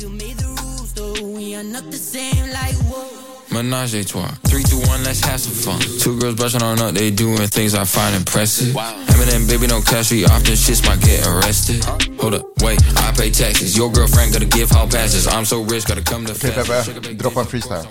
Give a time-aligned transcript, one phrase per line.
[0.00, 2.48] still made the rules, though we are not the same.
[2.48, 3.04] Like whoa.
[3.52, 4.32] Menage a trois.
[4.48, 5.80] Three, two, one, let's have some fun.
[6.00, 8.74] Two girls brushing on up, they doing things I find impressive.
[8.74, 8.94] Wow.
[9.12, 11.84] Eminem, baby, no cash, we often shits might get arrested.
[12.20, 13.76] Hold up, wait, I pay taxes.
[13.76, 15.26] Your girlfriend gotta give hall passes.
[15.26, 17.86] I'm so rich, gotta come to Okej Peppe, droppa en freestyle.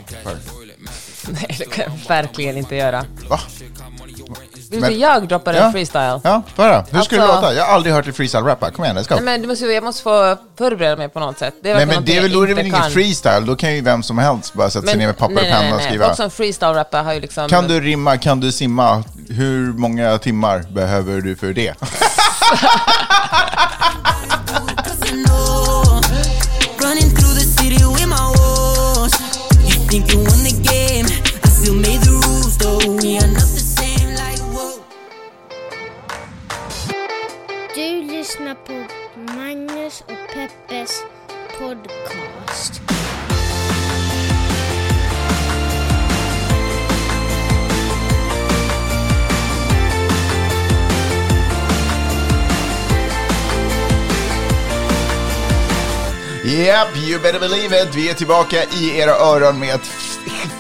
[1.28, 3.06] Nej, det kan jag verkligen inte göra.
[3.30, 3.40] Va?
[4.72, 5.72] Vill Men- du jag droppar en Ja.
[5.72, 6.20] freestyle?
[6.24, 6.86] Ja, höra.
[6.92, 7.54] Hur ska det Alltså- låta?
[7.54, 8.72] Jag har aldrig hört dig freestyle-rappa.
[8.72, 9.16] Kom igen, let's go.
[9.16, 11.54] Nej, men du måste, jag måste få förbereda mig på något sätt.
[11.64, 13.46] Det är Nej verkligen men det är väl, då är det väl jag ingen freestyle?
[13.46, 15.62] Då kan ju vem som helst bara sätta sig ner med papper och nej, nej,
[15.62, 16.06] penna och skriva.
[16.06, 17.50] Folk som freestyle-rappar har ju liksom...
[17.50, 19.04] Kan du rimma, kan du simma?
[19.30, 21.74] Hur många timmar behöver du för det?
[30.08, 30.39] Cause
[38.50, 38.74] lyssna på
[39.34, 41.04] Magnus och Peppes
[41.60, 42.82] podcast.
[56.46, 57.96] Yep, you better believe it.
[57.96, 59.86] Vi är tillbaka i era öron med ett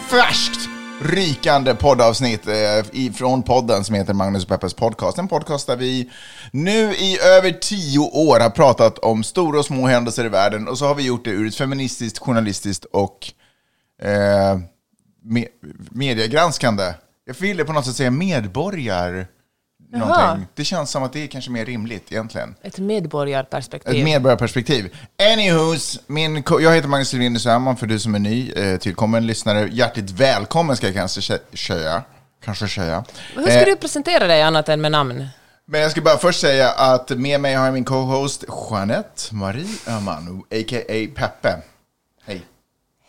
[0.09, 0.58] färskt,
[1.01, 5.17] rykande poddavsnitt eh, från ifrån podden som heter Magnus och Peppers podcast.
[5.17, 6.09] En podcast där vi
[6.51, 10.77] nu i över tio år har pratat om stora och små händelser i världen och
[10.77, 13.31] så har vi gjort det ur ett feministiskt, journalistiskt och
[14.01, 14.59] eh,
[15.23, 15.45] me
[15.91, 16.93] mediegranskande.
[17.25, 19.27] Jag ville på något sätt säga medborgar...
[19.91, 20.47] Någonting.
[20.55, 22.55] Det känns som att det är kanske mer rimligt egentligen.
[22.61, 23.97] Ett medborgarperspektiv.
[23.97, 24.95] Ett medborgarperspektiv.
[25.35, 29.69] Anywho's, min jag heter Magnus Silvin Söman, för du som är ny, eh, tillkommen lyssnare.
[29.71, 32.03] Hjärtligt välkommen ska jag kanske säga.
[32.45, 33.03] Kanske säga.
[33.35, 35.27] Hur ska Eh, du presentera dig annat än med namn?
[35.65, 39.67] Men jag ska bara först säga att med mig har jag min co-host Jeanette Marie
[39.87, 41.07] Öhman, a.k.a.
[41.15, 41.57] Peppe.
[42.25, 42.41] Hej.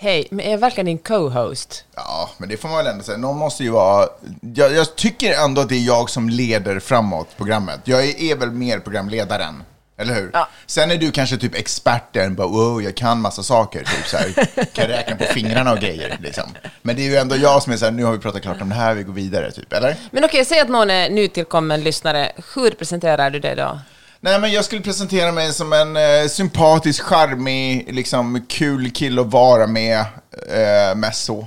[0.02, 1.84] Hej, men är jag verkligen din co-host?
[1.94, 3.18] Ja, men det får man väl ändå säga.
[3.18, 4.08] Någon måste ju vara...
[4.54, 7.80] Jag, jag tycker ändå att det är jag som leder framåt programmet.
[7.84, 9.62] Jag är, är väl mer programledaren.
[9.98, 10.30] Eller hur?
[10.32, 10.48] Ja.
[10.66, 14.64] Sen är du kanske typ experten, bara wow, jag kan massa saker, typ så här,
[14.74, 16.44] kan räkna på fingrarna och grejer, liksom.
[16.82, 18.62] Men det är ju ändå jag som är så här, nu har vi pratat klart
[18.62, 19.96] om det här, vi går vidare, typ, eller?
[20.10, 22.32] Men okej, säg att någon är nytillkommen lyssnare.
[22.54, 23.78] Hur presenterar du dig då?
[24.22, 29.26] Nej, men jag skulle presentera mig som en eh, sympatisk, charmig, liksom kul kille att
[29.26, 29.98] vara med,
[30.48, 31.46] eh, mest så.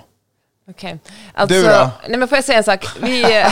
[0.70, 1.00] Okej.
[1.34, 1.90] Alltså, Du då?
[2.08, 2.86] Nej, men får jag säga en sak?
[3.02, 3.46] Vi,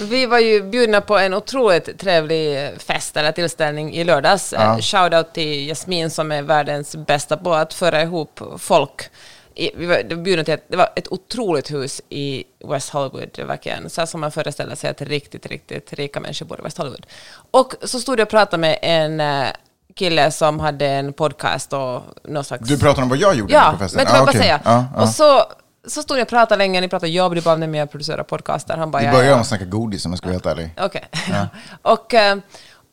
[0.00, 4.54] vi var ju bjudna på en otroligt trevlig fest eller tillställning i lördags.
[4.56, 4.62] Ja.
[4.62, 4.82] Ja.
[4.82, 9.10] Shoutout till Jasmin som är världens bästa på att föra ihop folk.
[9.56, 12.90] I, vi var, det, var bjudna till ett, det var ett otroligt hus i West
[12.90, 13.28] Hollywood.
[13.34, 16.60] Det var verkligen så här som man föreställer sig att riktigt, riktigt rika människor bor
[16.60, 17.06] i West Hollywood.
[17.50, 19.48] Och så stod jag och pratade med en eh,
[19.94, 22.68] kille som hade en podcast och någon slags...
[22.68, 23.96] Du pratar om vad jag gjorde Ja, på festen?
[23.96, 24.40] men det var Ah, jag bara okej.
[24.40, 24.60] säga.
[24.64, 25.02] Ja, ja.
[25.02, 25.42] Och så,
[25.86, 28.24] så stod jag och pratade länge, ni pratade jobb, du bad mig med att producera
[28.24, 28.76] podcaster.
[28.76, 29.30] Han bara, Vi ja, börjar ja.
[29.34, 30.70] med att snacka godis om jag ska vara helt ärlig.
[30.80, 31.08] Okej.
[31.82, 32.36] och, eh,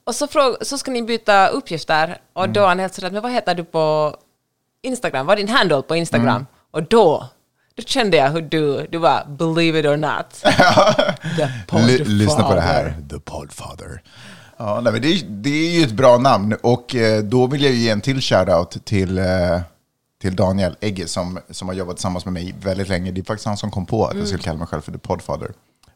[0.04, 2.54] och så, fråg, så ska ni byta uppgifter och Mm.
[2.54, 4.16] då är han helt sådär, men vad heter du på
[4.82, 5.26] Instagram?
[5.26, 6.28] Vad är din handle på Instagram?
[6.28, 6.46] Mm.
[6.74, 7.28] Och då,
[7.76, 10.44] då kände jag hur du, du var believe it or not.
[11.72, 12.96] L- lyssna på det här.
[13.10, 14.02] The Podfather.
[14.58, 17.64] Ja, nej, men det, är, det är ju ett bra namn och eh, då vill
[17.64, 19.26] jag ju ge en till shoutout till, eh,
[20.22, 23.12] till Daniel Egge som, som har jobbat tillsammans med mig väldigt länge.
[23.12, 24.98] Det är faktiskt han som kom på att jag skulle kalla mig själv för The
[24.98, 25.52] Podfather.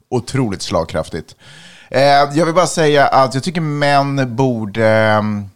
[0.09, 1.35] Otroligt slagkraftigt.
[1.89, 2.01] Eh,
[2.33, 5.49] jag vill bara säga att jag tycker män borde ehm,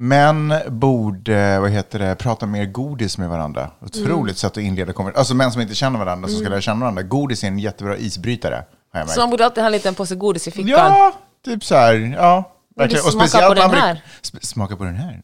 [0.00, 3.70] Män borde, vad heter det, prata mer godis med varandra.
[3.80, 5.18] Otroligt sätt att inleda konversationer.
[5.18, 7.02] Alltså män som inte känner varandra, som ska lära känna varandra.
[7.02, 8.64] Godis är en jättebra isbrytare.
[9.06, 10.68] Så man borde alltid ha en liten påse godis i fickan.
[10.68, 11.12] Ja,
[11.44, 11.94] typ så här.
[12.16, 13.04] Ja, verkligen.
[13.04, 14.02] du smaka på den här?
[14.42, 15.22] Smaka på den här.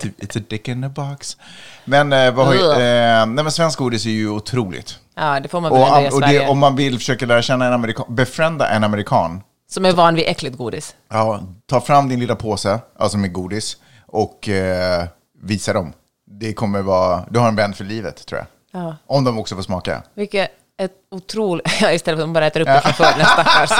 [0.00, 1.36] Typ, It's a dick in a box.
[1.84, 4.98] Men, eh, vad har ju, eh, nej, men svensk godis är ju otroligt.
[5.16, 7.66] Ja, det får man väl Och, ändå och det, om man vill försöka lära känna
[7.66, 10.94] en amerikan, befrienda en amerikan, Som är van vid äckligt godis.
[11.10, 13.76] ja, ta fram din lilla påse, alltså med godis,
[14.08, 15.04] och eh,
[15.42, 15.92] visa dem.
[16.26, 18.46] Det kommer vara, du har en vän för livet, tror jag.
[18.82, 18.96] Ja.
[19.06, 20.02] Om de också får smaka.
[20.14, 21.66] Vilket ett otroligt...
[21.80, 23.70] Ja, istället för att de bara äter upp det från förr, stackars.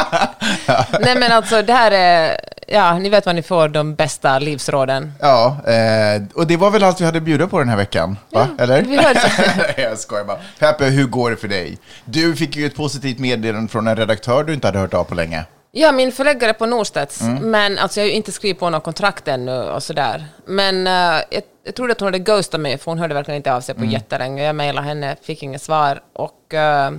[1.01, 2.41] Nej, men alltså det här är...
[2.67, 5.13] Ja, ni vet vad ni får, de bästa livsråden.
[5.21, 8.17] Ja, eh, och det var väl allt vi hade att bjuda på den här veckan?
[8.31, 8.49] Va?
[8.59, 8.83] Eller?
[8.83, 8.97] vi
[9.83, 10.39] jag skojar bara.
[10.59, 11.79] Peppe, hur går det för dig?
[12.05, 15.15] Du fick ju ett positivt meddelande från en redaktör du inte hade hört av på
[15.15, 15.45] länge.
[15.73, 17.51] Ja, min förläggare på Norstedts, Mm.
[17.51, 20.27] men alltså jag har ju inte skrivit på något kontrakt ännu och sådär.
[20.45, 23.53] Men eh, jag, jag trodde att hon hade ghostat mig, för hon hörde verkligen inte
[23.55, 23.93] av sig på Mm.
[23.93, 24.45] jättelänge.
[24.45, 26.55] Jag mejlade henne, fick inget svar och...
[26.55, 26.91] eh,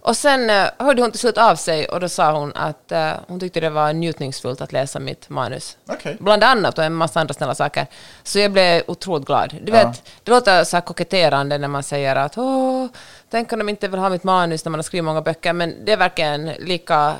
[0.00, 3.10] Och sen eh, hörde hon till slut av sig och då sa hon att eh,
[3.28, 5.76] hon tyckte det var njutningsfullt att läsa mitt manus.
[5.88, 6.16] Okej.
[6.20, 7.86] Bland annat och en massa andra snälla saker.
[8.22, 9.56] Så jag blev otroligt glad.
[9.62, 12.86] Du vet, det låter så här koketterande när man säger att åh,
[13.30, 15.84] tänk om de inte vill ha mitt manus när man har skrivit många böcker, men
[15.84, 17.14] det är verkligen lika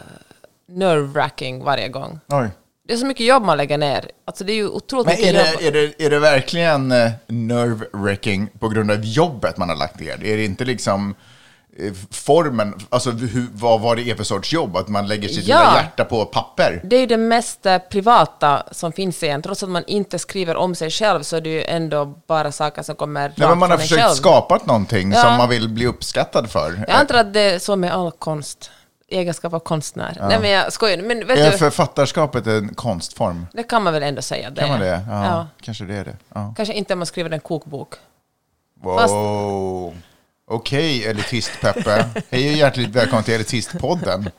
[0.78, 2.20] nerve-wracking varje gång.
[2.28, 2.48] Oj.
[2.88, 4.10] Det är så mycket jobb man lägger ner.
[4.24, 5.58] Alltså det är ju otroligt Men mycket är jobb.
[5.60, 10.00] det, är, det, är det verkligen eh, nerve-wracking på grund av jobbet man har lagt
[10.00, 10.24] ner?
[10.24, 11.14] Är det inte liksom
[11.78, 14.76] eh, formen, alltså hur, vad, vad det är för sorts jobb?
[14.76, 15.58] Att man lägger sitt Ja.
[15.58, 16.80] lilla hjärta på papper?
[16.84, 19.42] Det är ju det mest eh, privata som finns igen.
[19.42, 22.82] Trots att man inte skriver om sig själv så är det ju ändå bara saker
[22.82, 24.14] som kommer rakt Nej, men man har försökt själv.
[24.14, 25.22] skapa någonting Ja.
[25.22, 26.84] som man vill bli uppskattad för.
[26.88, 28.70] Jag antar att det är så med all konst.
[29.12, 30.16] Egenskap av konstnär.
[30.20, 30.96] Nej men jag skojar.
[30.98, 33.46] Men vet Är du, författarskapet en konstform?
[33.52, 34.50] det kan man väl ändå säga.
[34.50, 35.00] Det Kan man det?
[35.08, 35.46] Ja, Ja.
[35.60, 36.16] kanske det är det.
[36.34, 36.54] Ja.
[36.56, 37.94] Kanske inte om man skriver en kokbok.
[38.82, 39.94] Wow.
[40.50, 42.04] Okej, elitist-Peppe.
[42.30, 44.30] Hej och hjärtligt välkommen till Elitistpodden.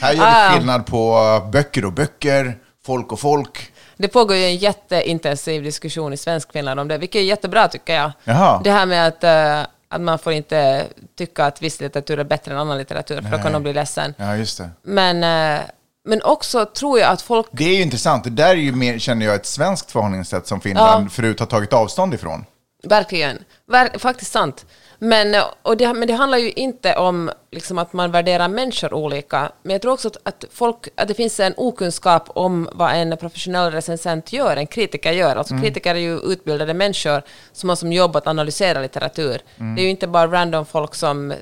[0.00, 0.48] Här gör Ah.
[0.52, 1.20] vi skillnad på
[1.52, 3.72] böcker och böcker, folk och folk.
[3.96, 7.94] Det pågår ju en jätteintensiv diskussion i svensk Finland om det, vilket är jättebra tycker
[7.94, 8.12] jag.
[8.24, 8.60] Jaha.
[8.64, 10.86] Det här med att, eh, att man får inte
[11.18, 14.14] tycka att viss litteratur är bättre än annan litteratur, för då kan de bli ledsen.
[14.16, 14.70] Ja, just det.
[14.82, 15.24] Men,
[15.56, 15.60] eh,
[16.04, 17.46] men också tror jag att folk...
[17.50, 18.24] Det är ju intressant.
[18.24, 21.10] Det där är ju mer, känner jag, ett svenskt förhållningssätt som Finland Ja.
[21.10, 22.44] förut har tagit avstånd ifrån.
[22.82, 23.38] Verkligen.
[23.68, 24.66] Ver, faktiskt sant.
[24.98, 28.94] Men, eh, och det, men det handlar ju inte om liksom, att man värderar människor
[28.94, 29.52] olika.
[29.62, 33.16] Men jag tror också att, att, folk, att det finns en okunskap om vad en
[33.16, 35.36] professionell recensent gör, en kritiker gör.
[35.36, 37.22] Alltså kritiker är ju utbildade människor
[37.52, 39.40] som har som jobb att analysera litteratur.
[39.56, 41.34] Det är ju inte bara random folk som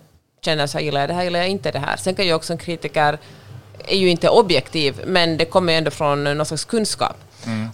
[0.44, 1.96] känner så här gillar jag det här, gillar jag inte det här.
[1.96, 3.18] Sen kan ju också en kritiker
[3.88, 7.16] är ju inte objektiv, men det kommer ju ändå från någon slags kunskap.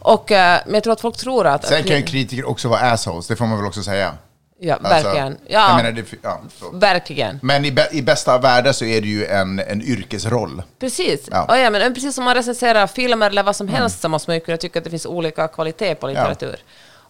[0.00, 1.66] Och, eh, men jag tror att folk tror att...
[1.66, 4.14] Sen kan ju kritiker också vara assholes, det får man väl också säga.
[4.62, 5.38] Ja, Alltså, verkligen.
[5.46, 6.40] Ja, menar, det, ja,
[6.72, 7.38] verkligen.
[7.42, 10.62] Men i, i bästa av världar så är det ju en, en yrkesroll.
[10.80, 11.28] Precis.
[11.30, 11.44] Ja.
[11.48, 11.58] Ja.
[11.58, 14.40] ja, men precis som man recenserar filmer eller vad som helst så måste man ju
[14.40, 16.56] kunna tycka att det finns olika kvalitet på litteratur.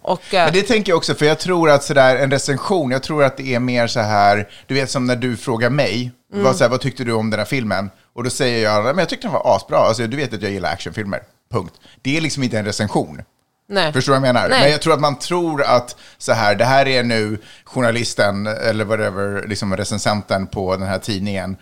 [0.03, 3.03] Och, eh, Men det tänker jag också, för jag tror att sådär, en recension, jag
[3.03, 6.45] tror att det är mer så här, du vet som när du frågar mig, Mm.
[6.45, 7.91] vad, så här, vad tyckte du om den här filmen?
[8.15, 10.53] Och då säger jag, men jag tyckte den var asbra, alltså, du vet att jag
[10.53, 11.21] gillar actionfilmer,
[11.53, 11.75] punkt.
[12.03, 13.23] Det är liksom inte en recension.
[13.71, 13.93] Nej.
[13.93, 14.49] Förstår du vad jag menar?
[14.49, 14.61] Nej.
[14.61, 18.85] Men jag tror att man tror att så här, det här är nu journalisten eller
[18.85, 21.57] whatever, liksom recensenten på den här tidningen.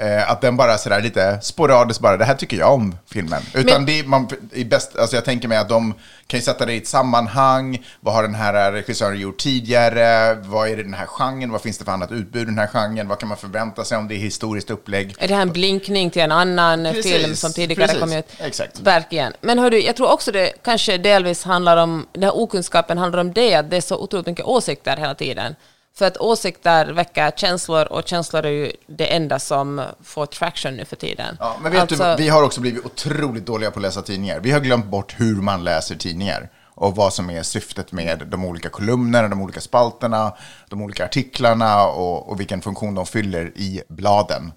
[0.00, 3.42] Eh, att den bara sådär lite sporadiskt bara, det här tycker jag om filmen.
[3.54, 5.94] Utan Men- det, man, i bäst, alltså jag tänker mig att de
[6.26, 7.84] kan ju sätta det i ett sammanhang.
[8.00, 10.34] Vad har den här regissören gjort tidigare?
[10.34, 11.52] Vad är det den här genren?
[11.52, 13.08] Vad finns det för annat utbud i den här genren?
[13.08, 15.14] Vad kan man förvänta sig om det är historiskt upplägg?
[15.18, 18.00] Är det här en blinkning till en annan Precis, film som tidigare precis.
[18.00, 18.26] kom ut?
[18.38, 18.80] Exakt.
[18.80, 19.32] Verkligen.
[19.40, 23.32] Men hördu, jag tror också det kanske delvis handlar om, den här okunskapen handlar om
[23.32, 25.54] det, att det är så otroligt mycket åsikter hela tiden.
[25.98, 30.84] För att åsikter väcker känslor och känslor är ju det enda som får traction nu
[30.84, 31.36] för tiden.
[31.40, 34.40] Ja, men vet Alltså- du, vi har också blivit otroligt dåliga på att läsa tidningar.
[34.40, 38.44] Vi har glömt bort hur man läser tidningar och vad som är syftet med de
[38.44, 40.32] olika kolumnerna, de olika spalterna,
[40.68, 44.52] de olika artiklarna och, och vilken funktion de fyller i bladen.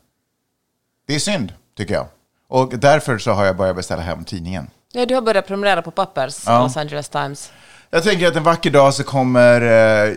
[1.08, 2.08] Det är synd, tycker jag.
[2.48, 4.68] Och därför så har jag börjat beställa hem tidningen.
[4.92, 6.64] Ja, du har börjat prenumerera på Pappers, Ja.
[6.64, 7.52] Los Angeles Times.
[7.90, 9.62] Jag tänker att en vacker dag så kommer
[10.08, 10.16] eh,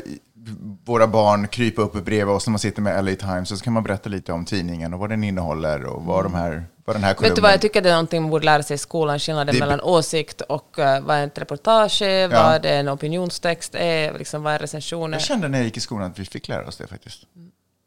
[0.85, 3.73] våra barn krypa upp bredvid oss när man sitter med LA Times och så kan
[3.73, 7.05] man berätta lite om tidningen och vad den innehåller och vad, de här, vad den
[7.05, 7.31] här kolumnen...
[7.31, 9.55] Vet du vad, jag tycker det är någonting man borde lära sig i skolan, skillnaden
[9.55, 14.43] Det- mellan åsikt och uh, vad är ett reportage är, vad en opinionstext är, liksom,
[14.43, 15.15] vad är recensioner.
[15.19, 17.23] Jag kände när jag gick i skolan att vi fick lära oss det faktiskt.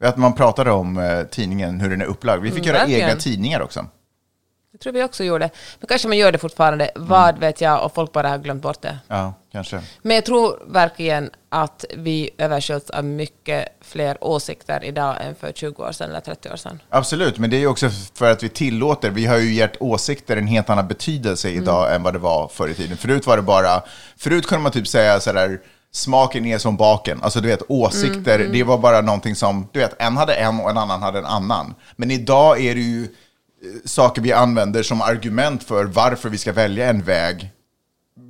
[0.04, 2.42] Att man pratade om eh, tidningen, hur den är upplagd.
[2.42, 3.08] Vi fick Mm, göra verkligen.
[3.08, 3.86] egna tidningar också.
[4.72, 5.50] Det tror vi också gjorde.
[5.80, 8.82] Men kanske man gör det fortfarande, vad vet jag, och folk bara har glömt bort
[8.82, 8.98] det.
[9.08, 9.80] Ja, kanske.
[10.02, 15.82] Men jag tror verkligen att vi översköljs av mycket fler åsikter idag än för 20
[15.82, 16.82] år sedan eller 30 år sedan.
[16.88, 20.36] Absolut, men det är ju också för att vi tillåter, vi har ju gett åsikter
[20.36, 21.62] en helt annan betydelse Mm.
[21.62, 22.96] idag än vad det var förr i tiden.
[22.96, 23.82] Förut var det bara,
[24.16, 25.60] förut kunde man typ säga sådär,
[25.92, 27.22] smaken är som baken.
[27.22, 30.60] Alltså du vet, åsikter, Mm, det var bara någonting som, du vet, en hade en
[30.60, 31.74] och en annan hade en annan.
[31.96, 33.08] Men idag är det ju
[33.84, 37.50] saker vi använder som argument för varför vi ska välja en väg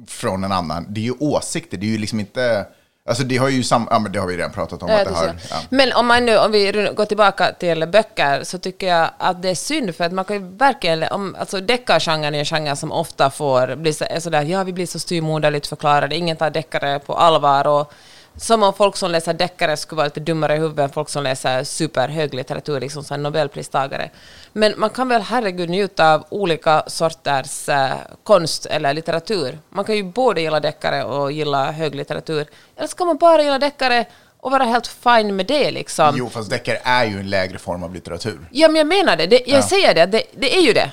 [0.07, 0.87] från en annan.
[0.89, 2.67] Det är ju åsikter, det är ju liksom inte...
[3.09, 3.89] Alltså det har ju sam...
[3.91, 4.89] Ja, men det har vi redan pratat om.
[4.89, 5.57] Ja, att det har, ja.
[5.71, 9.49] Men om, man nu, om vi går tillbaka till böcker så tycker jag att det
[9.49, 12.93] är synd för att man kan ju verkligen, om, alltså deckargenren är en genre som
[12.93, 16.99] ofta får bli så, är sådär, ja vi blir så styvmoderligt förklarade, ingen tar deckare
[16.99, 17.93] på allvar och
[18.37, 21.23] som om folk som läser deckare skulle vara lite dummare i huvudet än folk som
[21.23, 24.11] läser superhög litteratur, liksom så Nobelpristagare.
[24.53, 27.93] Men man kan väl herregud njuta av olika sorters eh,
[28.25, 29.59] konst eller litteratur.
[29.71, 32.47] Man kan ju både gilla deckare och gilla hög litteratur.
[32.77, 34.07] Eller ska man bara gilla deckare
[34.41, 36.15] och vara helt fine med det liksom.
[36.19, 38.49] Jo, fast deckare är ju en lägre form av litteratur.
[38.51, 39.27] Ja, men jag menar det.
[39.27, 40.91] det jag säger det, det, det är ju det.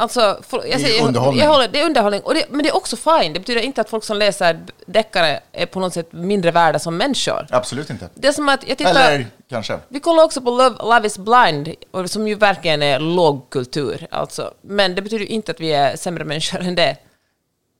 [0.00, 1.40] Alltså, för, jag är säger, underhållning.
[1.40, 2.20] Jag, jag håller, det är underhållning.
[2.20, 3.32] Och det, men det är också fine.
[3.32, 6.96] Det betyder inte att folk som läser deckare är på något sätt mindre värda som
[6.96, 7.46] människor.
[7.50, 8.08] Absolut inte.
[8.14, 8.90] Det är som att jag tittar...
[8.90, 9.78] Eller kanske.
[9.88, 11.74] Vi kollar också på Love, Love is blind,
[12.06, 14.06] som ju verkligen är lågkultur.
[14.10, 14.54] Alltså.
[14.62, 16.96] Men det betyder inte att vi är sämre människor än det.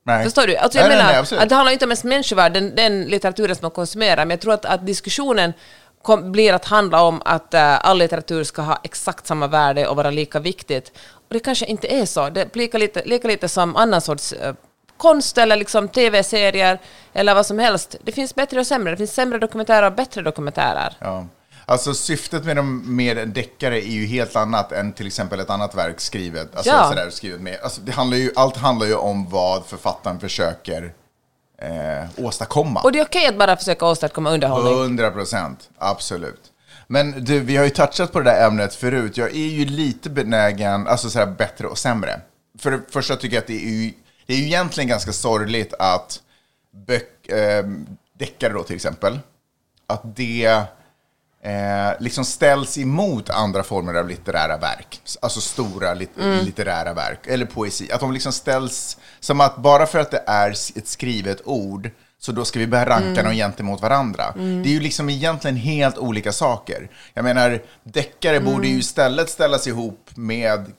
[0.06, 0.24] Nej.
[0.24, 0.56] Förstår du?
[0.56, 1.42] Alltså jag nej, nej, menar nej, absolut.
[1.42, 4.40] att det handlar inte om ens människovärde, den, den litteraturen som man konsumerar, men jag
[4.40, 5.52] tror att, att diskussionen
[6.02, 9.96] kom, blir att handla om att uh, all litteratur ska ha exakt samma värde och
[9.96, 10.92] vara lika viktigt.
[11.28, 12.28] Och det kanske inte är så.
[12.30, 14.54] Det blir lika lite, lika lite som annan sorts eh,
[14.96, 16.78] konst eller liksom tv-serier
[17.12, 17.96] eller vad som helst.
[18.02, 18.90] Det finns bättre och sämre.
[18.90, 20.96] Det finns sämre dokumentärer och bättre dokumentärer.
[21.00, 21.26] Ja.
[21.66, 25.50] Alltså syftet med, dem, med en deckare är ju helt annat än till exempel ett
[25.50, 26.56] annat verk skrivet.
[26.56, 26.88] Alltså, Ja.
[26.88, 27.58] sådär, skrivet med.
[27.62, 30.92] Alltså, det handlar ju, allt handlar ju om vad författaren försöker
[31.62, 32.80] eh, åstadkomma.
[32.80, 34.72] Och det är okej att bara försöka åstadkomma underhållning.
[34.82, 36.40] 100 procent, absolut.
[36.90, 39.16] Men du, vi har ju touchat på det där ämnet förut.
[39.16, 42.20] Jag är ju lite benägen, alltså så här bättre och sämre.
[42.58, 43.92] För det första tycker jag att det är ju,
[44.26, 46.20] det är ju egentligen ganska sorgligt att
[46.86, 47.64] böck, eh,
[48.18, 49.18] deckare då till exempel,
[49.86, 50.62] att det
[51.42, 55.00] eh, liksom ställs emot andra former av litterära verk.
[55.22, 57.92] Alltså stora lit litterära verk, eller poesi.
[57.92, 62.32] Att de liksom ställs som att bara för att det är ett skrivet ord så
[62.32, 64.24] då ska vi börja ranka dem gentemot varandra.
[64.36, 66.90] Det är ju liksom egentligen helt olika saker.
[67.14, 70.72] Jag menar, deckare borde ju istället ställas ihop med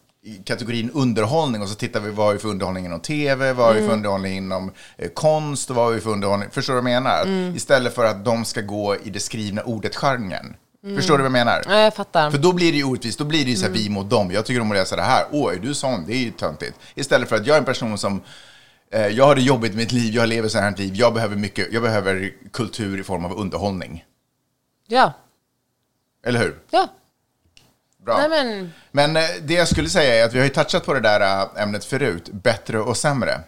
[0.43, 3.73] kategorin underhållning och så tittar vi vad har vi för underhållning inom tv, vad har
[3.73, 7.03] vi för underhållning inom eh, konst vad har vi för underhållning, förstår du vad jag
[7.03, 7.55] menar?
[7.55, 10.55] Istället för att de ska gå i det skrivna ordet-genren.
[10.95, 11.63] Förstår du vad jag menar?
[11.67, 12.31] Ja, jag fattar.
[12.31, 14.31] För då blir det ju orättvist, då blir det ju så här vi mot dem.
[14.31, 16.05] Jag tycker om att läsa det här, åh, är du sån?
[16.07, 16.79] Det är ju töntigt.
[16.95, 18.21] Istället för att jag är en person som,
[18.91, 21.35] jag har det jobbigt i mitt liv, jag lever så här ett liv, jag behöver
[21.35, 24.05] mycket, jag behöver kultur i form av underhållning.
[24.87, 25.13] Ja.
[26.25, 26.59] Eller hur?
[26.71, 26.87] Ja.
[28.05, 28.17] Bra.
[28.17, 28.71] Nej, men...
[28.91, 31.21] Men eh, det jag skulle säga är att vi har ju touchat på det där
[31.21, 33.41] eh, ämnet förut, bättre och sämre.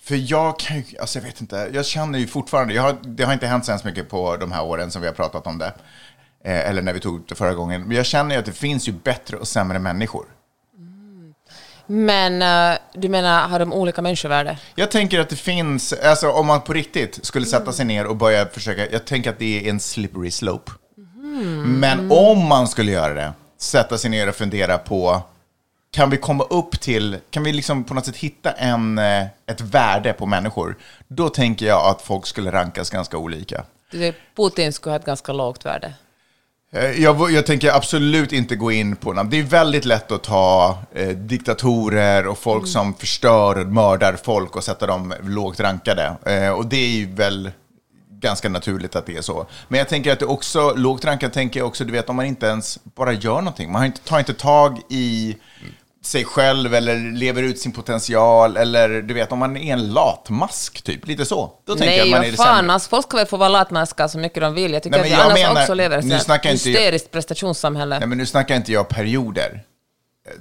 [0.00, 3.24] För jag kan ju, alltså jag vet inte, jag känner ju fortfarande, jag har, det
[3.24, 5.58] har inte hänt så hemskt mycket på de här åren som vi har pratat om
[5.58, 5.74] det.
[6.44, 7.82] Eh, eller när vi tog det förra gången.
[7.82, 10.26] Men jag känner ju att det finns ju bättre och sämre människor.
[11.86, 14.58] Men eh, du menar, har de olika människovärde?
[14.74, 18.16] Jag tänker att det finns, alltså om man på riktigt skulle sätta sig ner och
[18.16, 20.72] börja försöka, jag tänker att det är en slippery slope.
[21.64, 25.22] Men om man skulle göra det, sätta sig ner och fundera på,
[25.90, 29.60] kan vi komma upp till, kan vi liksom på något sätt hitta en, eh, ett
[29.60, 30.76] värde på människor,
[31.08, 33.64] då tänker jag att folk skulle rankas ganska olika.
[34.36, 35.94] Putin skulle ha ett ganska lågt värde.
[36.74, 39.30] Eh, Jag, jag tänker absolut inte gå in på namn.
[39.30, 44.56] Det är väldigt lätt att ta eh, diktatorer och folk som förstör och mördar folk
[44.56, 46.16] och sätta dem lågt rankade.
[46.26, 47.50] Eh, och det är ju väl
[48.10, 49.46] ganska naturligt att det är så.
[49.68, 52.26] Men jag tänker att det också, lågt rankat tänker jag också, du vet om man
[52.26, 53.72] inte ens bara gör någonting.
[53.72, 55.36] Man inte, tar inte tag i
[56.06, 60.82] sig själv eller lever ut sin potential eller du vet om man är en latmask
[60.82, 61.50] typ, lite så.
[61.66, 62.72] Då tänker jag att Nej, man är fan, sämre.
[62.72, 64.72] alltså, folk ska väl få vara latmaskar så mycket de vill.
[64.72, 66.52] Jag tycker Nej, men att vi jag annars menar- också lever i ett inte jag-
[66.52, 67.98] hysteriskt prestationssamhälle.
[67.98, 69.62] Nej, men nu snackar inte jag perioder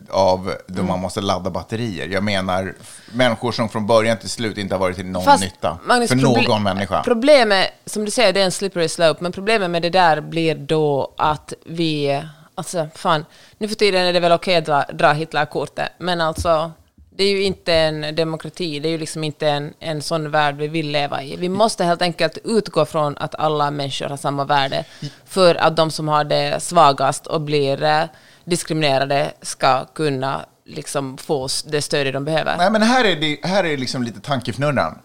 [0.10, 0.88] eh, av då Mm.
[0.88, 2.08] man måste ladda batterier.
[2.08, 2.74] Jag menar
[3.14, 6.16] människor som från början till slut inte har varit till någon Fast, nytta Magnus, för
[6.16, 7.04] någon människa.
[7.04, 10.56] Problemet, som du säger, det är en slippery slope, men problemet med det där blir
[10.56, 12.22] då att vi...
[12.56, 13.26] Alltså, fan,
[13.58, 16.72] nu för tiden är det väl okej att dra, dra Hitlerkortet, men alltså,
[17.10, 20.56] det är ju inte en demokrati, det är ju liksom inte en, en sån värld
[20.56, 21.36] vi vill leva i.
[21.36, 24.86] Vi måste helt enkelt utgå från att alla människor har samma värde,
[25.26, 28.04] för att de som har det svagast och blir eh,
[28.46, 32.58] diskriminerade ska kunna liksom få det stöd de behöver.
[32.58, 35.00] Nej, men här är det här är liksom lite tankefnurran.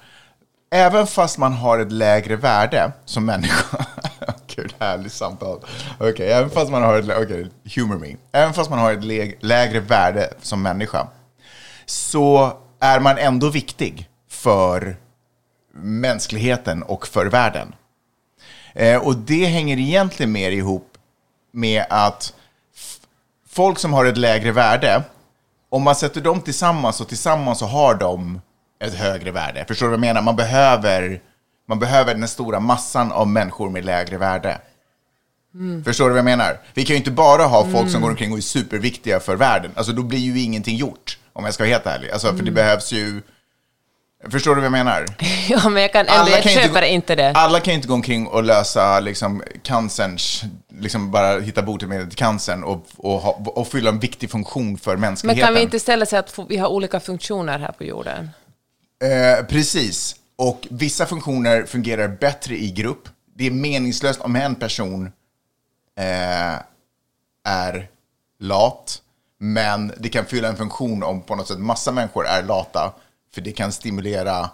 [0.70, 3.86] Även fast man har ett lägre värde som människa.
[4.56, 5.60] Gud, härligt samtal.
[6.00, 8.16] Okej, även fast man har ett, okay, humor me.
[8.32, 11.06] Även fast man har ett lä- lägre värde som människa
[11.86, 14.96] så är man ändå viktig för
[15.74, 17.74] mänskligheten och för världen.
[18.72, 20.92] Eh, och det hänger egentligen mer ihop
[21.52, 22.34] med att
[23.48, 25.02] folk som har ett lägre värde,
[25.70, 28.40] om man sätter dem tillsammans och tillsammans så har de
[28.80, 29.64] ett högre värde.
[29.68, 30.22] Förstår du vad jag menar?
[30.22, 31.20] Man behöver,
[31.68, 34.58] man behöver den stora massan av människor med lägre värde.
[35.84, 36.58] Förstår du vad jag menar?
[36.74, 39.70] Vi kan ju inte bara ha folk som går omkring och är superviktiga för världen.
[39.74, 42.10] Alltså då blir ju ingenting gjort, om jag ska vara helt ärlig.
[42.10, 43.22] Alltså, för det behövs ju...
[44.30, 45.06] Förstår du vad jag menar?
[45.48, 47.32] Ja, men jag, kan ändå, jag kan köper gå, inte det.
[47.34, 50.42] Alla kan ju inte gå omkring och lösa liksom, cancerns,
[50.80, 54.90] liksom bara hitta botemedel till cancern och, och, ha, och fylla en viktig funktion för
[54.90, 55.46] Men mänskligheten.
[55.46, 58.30] kan vi inte ställa sig att vi har olika funktioner här på jorden?
[59.04, 60.16] Eh, precis.
[60.36, 63.08] Och vissa funktioner fungerar bättre i grupp.
[63.36, 65.06] det är meningslöst om en person
[65.98, 66.54] eh,
[67.44, 67.88] är
[68.40, 69.02] lat,
[69.40, 72.92] men det kan fylla en funktion om på något sätt massa människor är lata,
[73.34, 74.50] för det kan stimulera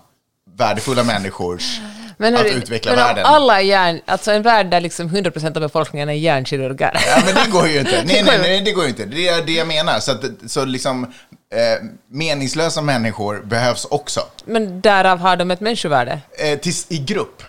[0.57, 1.81] värdefulla människors
[2.19, 3.25] Men, att hörru, utveckla men världen.
[3.27, 6.97] alla är hjärn, alltså en värld där liksom 100% av befolkningen är hjärnkirurgar.
[7.07, 8.03] Ja, men det går ju inte.
[8.07, 9.05] Nej, nej, nej, det går ju inte.
[9.05, 10.01] Det är det jag menar.
[10.01, 11.13] Så, att, så liksom,
[11.55, 14.21] eh, meningslösa människor behövs också.
[14.45, 16.21] Men därav har de ett människovärde.
[16.39, 17.43] Eh, tills, I grupp.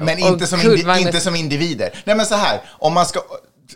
[0.00, 2.02] Men Åh, inte, som gud, inte som individer.
[2.04, 2.60] Nej, men så här.
[2.68, 3.20] Om man ska...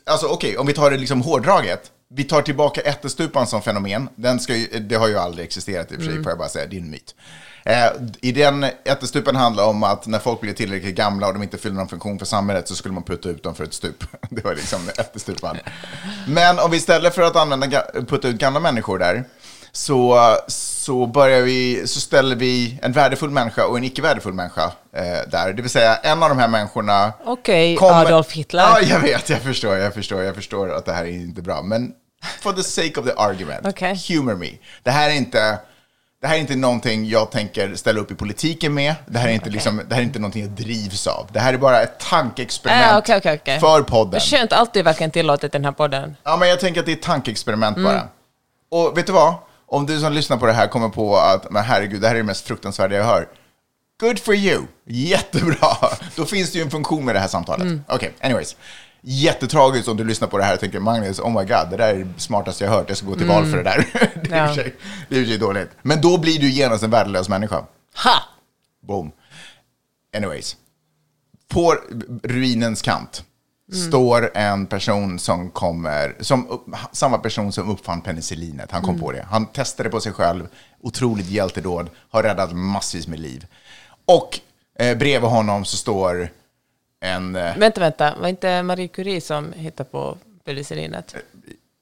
[0.07, 1.91] Alltså okej, om vi tar det liksom hårdraget.
[2.15, 4.09] Vi tar tillbaka ättestupan som fenomen.
[4.17, 6.25] Den ska ju, det har ju aldrig existerat i och för sig, Mm.
[6.25, 6.67] får jag bara säga.
[6.67, 7.15] Det är en myt.
[7.65, 7.87] Eh,
[8.21, 11.75] I den ättestupan handlar om att när folk blir tillräckligt gamla och de inte fyller
[11.77, 14.05] någon funktion för samhället så skulle man putta ut dem för ett stup.
[14.31, 15.57] Det var liksom ättestupan.
[16.29, 19.25] Men om vi istället för att använda, putta ut gamla människor där,
[19.77, 24.65] så, så, börjar vi, så ställer vi en värdefull människa och en icke värdefull människa
[24.97, 25.53] eh, där.
[25.53, 27.13] Det vill säga en av de här människorna...
[27.25, 28.63] Okej, kommer- Adolf Hitler.
[28.63, 31.63] Ja, jag vet, jag förstår, jag förstår, jag förstår att det här är inte bra.
[31.63, 31.93] Men
[32.41, 34.01] for the sake of the argument, Okej.
[34.09, 34.49] humor me.
[34.83, 35.59] Det här är inte...
[36.21, 38.95] Det här är inte någonting jag tänker ställa upp i politiken med.
[39.07, 41.29] Det här är inte, liksom, det här är inte någonting jag drivs av.
[41.33, 43.61] Det här är bara ett tankeexperiment Ah, okej, okej, okej.
[43.61, 44.21] för podden.
[44.21, 46.17] Skönt, allt är verkligen tillåtet i den här podden.
[46.23, 47.93] Ja, men jag tänker att det är ett tankeexperiment Mm.
[47.93, 48.09] bara.
[48.71, 49.35] Och vet du vad?
[49.75, 52.19] Om du som lyssnar på det här kommer på att, men herregud, det här är
[52.19, 53.29] det mest fruktansvärda jag hör.
[54.01, 54.63] Good for you!
[54.87, 55.77] Jättebra!
[56.17, 57.63] Då finns det ju en funktion med det här samtalet.
[57.63, 57.85] Mm.
[57.89, 58.57] Okej, anyways.
[59.01, 61.95] Jättetragiskt om du lyssnar på det här och tänker Magnus, oh my god, det där
[61.95, 63.87] är det smartaste jag hört, jag ska gå till val för det där.
[63.93, 64.39] det, är Mm.
[64.39, 64.55] Ja.
[64.55, 64.75] sig,
[65.09, 65.71] det är i och för sig dåligt.
[65.83, 67.65] Men då blir du genast en värdelös människa.
[68.05, 68.23] Ha!
[68.87, 69.13] Boom.
[70.17, 70.57] Anyways.
[71.49, 71.75] På
[72.23, 73.25] ruinens kant
[73.73, 78.71] står en person som kommer, som, upp- samma person som uppfann penicillinet.
[78.71, 79.27] Han kom på det.
[79.31, 80.49] Han testade på sig själv,
[80.81, 83.47] otroligt hjältedåd, har räddat massvis med liv.
[84.07, 84.41] Och
[84.79, 86.29] eh, bredvid honom så står
[87.01, 87.37] en...
[87.37, 88.15] Eh, Vänta, vänta.
[88.21, 91.15] Var inte Marie Curie som hittade på penicillinet?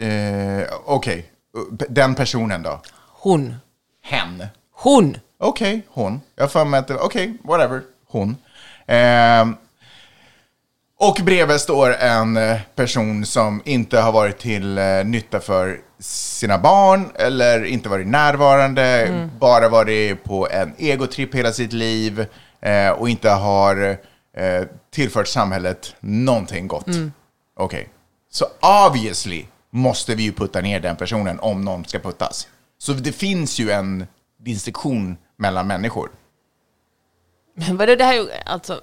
[0.00, 1.30] eh, Okej,
[1.88, 2.80] den personen då?
[3.08, 3.54] Hon.
[4.02, 4.46] Hen.
[4.72, 5.16] Hon!
[5.38, 6.20] Okej, hon.
[6.36, 8.36] Jag har för mig att det okej, whatever, hon.
[11.08, 16.58] Och bredvid står en eh, person som inte har varit till eh, nytta för sina
[16.58, 22.26] barn eller inte varit närvarande, bara varit på en egotripp hela sitt liv
[22.60, 23.98] eh, och inte har
[24.36, 26.86] eh, tillfört samhället någonting gott.
[27.56, 27.88] Okej,
[28.30, 28.46] så
[28.86, 32.48] obviously måste vi ju putta ner den personen om någon ska puttas.
[32.78, 34.06] Så det finns ju en
[34.38, 36.10] distinktion mellan människor.
[37.54, 38.80] Men vadå, det här är ju alltså...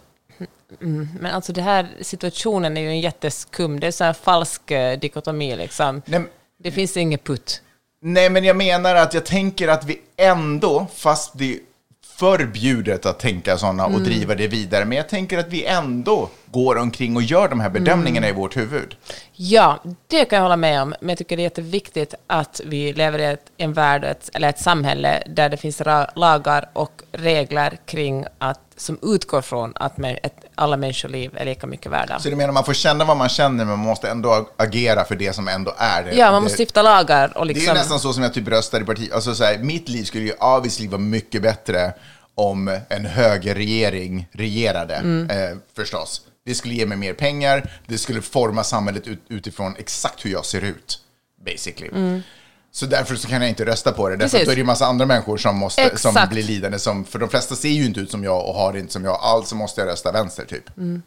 [0.81, 3.79] Mm, men alltså det här situationen är ju en jätteskum.
[3.79, 6.01] Det är så här falsk eh, dikotomi liksom.
[6.05, 6.21] Nej,
[6.63, 7.61] Det finns inget putt.
[8.01, 11.59] nej, men jag menar att jag tänker att vi ändå, fast det är
[12.05, 16.77] förbjudet att tänka sådana och driva det vidare, men jag tänker att vi ändå går
[16.77, 18.95] omkring och gör de här bedömningarna i vårt huvud.
[19.33, 20.95] Ja, det kan jag hålla med om.
[20.99, 24.49] Men jag tycker det är jätteviktigt att vi lever i ett, en värld, ett, eller
[24.49, 25.81] ett samhälle där det finns
[26.15, 29.93] lagar och regler kring att, som utgår från att
[30.55, 32.19] alla människoliv är lika mycket värda.
[32.19, 35.15] Så du menar man får känna vad man känner, men man måste ändå agera för
[35.15, 36.15] det som ändå är det.
[36.15, 37.73] Ja, man måste stifta lagar och Det är liksom...
[37.73, 39.09] nästan så som jag typ röstar i parti.
[39.13, 41.93] Alltså så här, mitt liv skulle ju obviously vara mycket bättre
[42.35, 45.29] om en högerregering regerade, Mm.
[45.29, 46.21] eh, förstås.
[46.45, 50.45] Det skulle ge mig mer pengar, det skulle forma samhället ut, utifrån exakt hur jag
[50.45, 50.99] ser ut,
[51.45, 52.21] basically.
[52.79, 54.37] Så därför så kan jag inte rösta på det, därför.
[54.37, 54.45] Precis.
[54.45, 56.79] då är det ju massa andra människor som, måste, som blir lidande.
[56.79, 59.19] Som, för de flesta ser ju inte ut som jag och har inte som jag,
[59.21, 60.77] alltså måste jag rösta vänster typ.
[60.77, 61.01] Mm.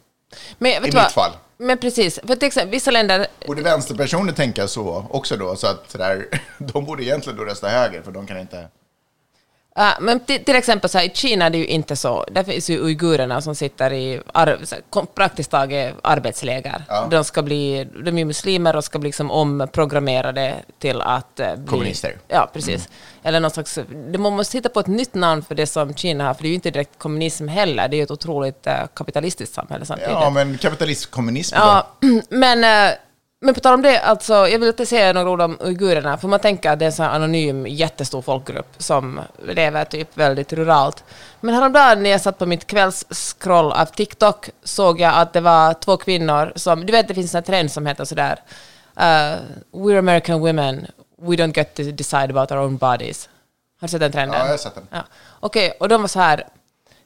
[0.57, 1.03] Men, I du vad?
[1.03, 1.31] mitt fall.
[1.57, 3.27] Men precis, för till exempel, vissa länder...
[3.47, 5.55] Borde vänsterpersoner tänka så också då?
[5.55, 6.25] Så att sådär,
[6.57, 8.67] de borde egentligen då rösta höger, för de kan inte...
[9.75, 12.25] Ja, men till, exempel så här, i Kina är det ju inte så.
[12.31, 14.59] Där finns ju uigurerna som sitter i här,
[15.15, 16.83] praktiskt taget arbetsläger.
[16.87, 17.07] Ja.
[17.11, 21.67] De, ska bli, de är muslimer och ska bli liksom omprogrammerade till att eh, bli...
[21.67, 22.17] Kommunister.
[22.27, 22.89] Ja, precis.
[23.23, 23.79] Eller någon slags...
[24.17, 26.49] Man måste hitta på ett nytt namn för det som Kina har, för det är
[26.49, 27.87] ju inte direkt kommunism heller.
[27.87, 30.13] Det är ju ett otroligt eh, kapitalistiskt samhälle samtidigt.
[30.13, 31.87] Ja, men kapitalism-kommunism Ja,
[32.29, 32.95] men, eh,
[33.43, 36.27] men på tal om det, alltså, jag vill inte säga några ord om uigurerna, för
[36.27, 41.03] man tänker att det är en sån anonym, jättestor folkgrupp som lever typ väldigt ruralt.
[41.39, 45.73] Men häromdagen när jag satt på mitt kvällsskroll av TikTok såg jag att det var
[45.73, 48.39] två kvinnor som, du vet det finns en trend som heter sådär,
[48.97, 49.39] uh,
[49.71, 50.87] We're American women,
[51.21, 53.29] we don't get to decide about our own bodies.
[53.81, 54.39] Har du sett den trenden?
[54.39, 54.87] Ja, jag har sett den.
[54.91, 55.03] Ja.
[55.39, 56.47] Okej, och de var så här,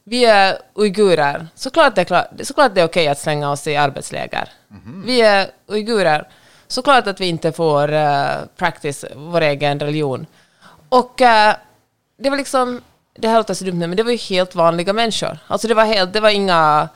[0.04, 3.76] vi är uigurer, såklart det är, klart, såklart det är okej att slänga oss i
[3.76, 4.48] arbetsläger.
[4.70, 5.06] Mm-hmm.
[5.06, 6.28] Vi är uigurer,
[6.66, 10.26] såklart att vi inte får uh, practice vår egen religion.
[10.88, 11.54] Och uh,
[12.18, 12.80] det var liksom,
[13.14, 15.38] det här låter så dumt nu, men det var ju helt vanliga människor.
[15.46, 16.88] Alltså det var helt, det var inga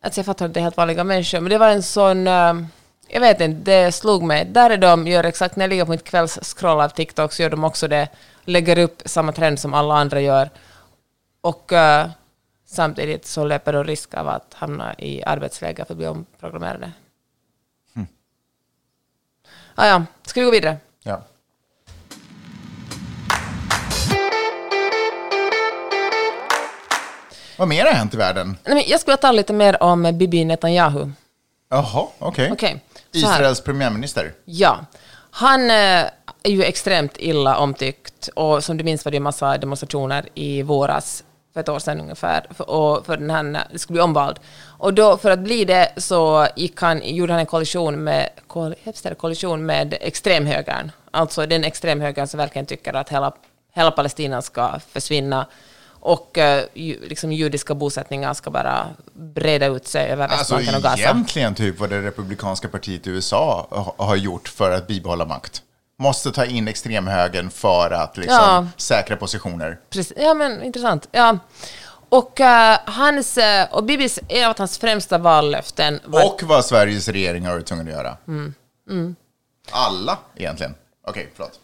[0.00, 2.26] Alltså jag fattar att det är helt vanliga människor, men det var en sån...
[2.28, 2.62] uh,
[3.08, 4.44] jag vet inte, det slog mig.
[4.44, 7.50] Där är de, gör exakt, när jag ligger på mitt kvällsscroll av TikTok så gör
[7.50, 8.08] de också det,
[8.44, 10.50] lägger upp samma trend som alla andra gör.
[11.40, 11.72] Och
[12.66, 16.92] samtidigt så löper de risk av att hamna i arbetsläger för att bli omprogrammerade.
[19.78, 20.76] Ah, ja, ska vi gå vidare?
[21.02, 21.22] Ja.
[27.58, 28.56] Vad mer har hänt i världen?
[28.64, 31.10] Nej, men jag skulle vilja tala lite mer om Bibi Netanyahu.
[31.70, 32.54] Jaha, okej.
[33.12, 33.34] Så här.
[33.34, 34.32] Israels premiärminister.
[34.44, 34.78] Ja.
[35.30, 36.04] Han eh,
[36.42, 40.62] är ju extremt illa omtyckt och som du minns var det ju massa demonstrationer i
[40.62, 41.24] våras,
[41.56, 44.38] för ett år sedan ungefär, för, och för den här, det skulle bli omvald.
[44.78, 48.28] Och då, för att bli det så gick han, gjorde han en koalition med,
[49.02, 53.32] det, koalition med extremhögern, alltså den extremhögern som verkligen tycker att hela,
[53.74, 55.46] hela Palestina ska försvinna
[56.00, 60.98] och eh, liksom judiska bosättningar ska bara breda ut sig över Alltså Västbanken och Gaza.
[60.98, 65.62] egentligen typ vad det republikanska partiet i USA ha- har gjort för att bibehålla makt.
[65.98, 68.66] Måste ta in extremhögern för att liksom Ja.
[68.76, 69.78] säkra positioner.
[69.90, 70.12] Precis.
[70.16, 71.08] Ja, men intressant.
[71.12, 71.38] Ja.
[72.08, 76.26] Och, eh, hans, eh, och Bibis, en av hans främsta vallöften var...
[76.26, 78.16] Och vad Sveriges regering har varit tvungen att göra.
[78.28, 79.16] Mm.
[79.70, 80.74] Alla egentligen.
[81.08, 81.60] Okej, förlåt.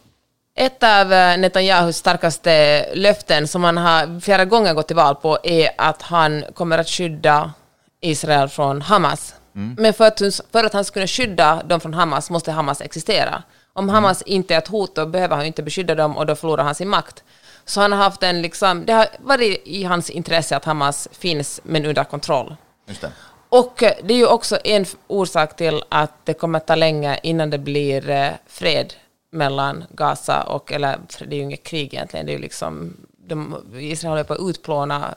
[0.55, 5.37] Ett av eh, Netanyahus starkaste löften som han har flera gånger gått till val på
[5.43, 7.53] är att han kommer att skydda
[8.01, 9.35] Israel från Hamas.
[9.77, 10.19] Men för att,
[10.51, 13.43] för att han kunna skydda dem från Hamas måste Hamas existera.
[13.73, 16.63] Om Hamas inte är ett hot då behöver han inte beskydda dem och då förlorar
[16.63, 17.23] han sin makt.
[17.65, 21.61] Så han har haft en liksom, det har varit i hans intresse att Hamas finns
[21.63, 22.55] men under kontroll.
[22.87, 23.11] Just det.
[23.49, 27.19] Och eh, det är ju också en orsak till att det kommer att ta länge
[27.23, 28.93] innan det blir eh, fred
[29.31, 33.63] mellan Gaza och, eller det är ju inget krig egentligen, det är ju liksom, de,
[33.79, 35.15] Israel håller på att utplåna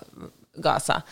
[0.56, 1.02] Gaza.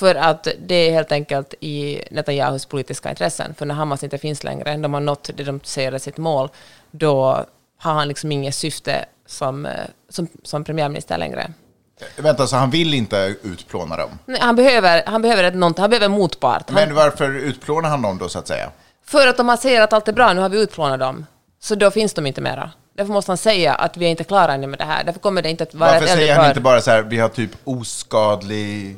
[0.00, 3.54] För att det är helt enkelt i Netanyahus politiska intressen.
[3.54, 6.48] För när Hamas inte finns längre, de har nått det de säger är sitt mål,
[6.90, 7.44] då
[7.78, 9.72] har han liksom inget syfte som, eh,
[10.08, 11.52] som, som premiärminister längre.
[12.00, 14.10] Eh, Vänta, så han vill inte utplåna dem?
[14.26, 16.62] Nej, Han behöver, han behöver, ett, han behöver motpart.
[16.66, 18.70] Han, Men varför utplånar han dem då, så att säga?
[19.04, 21.26] För att om man säger att allt är bra, nu har vi utplånat dem,
[21.60, 22.70] så då finns de inte mera.
[22.96, 25.04] Därför måste han säga att vi är inte klara ännu med det här.
[25.04, 27.28] Därför kommer det inte att vara Varför säger han inte bara så här, vi har
[27.28, 28.96] typ oskadlig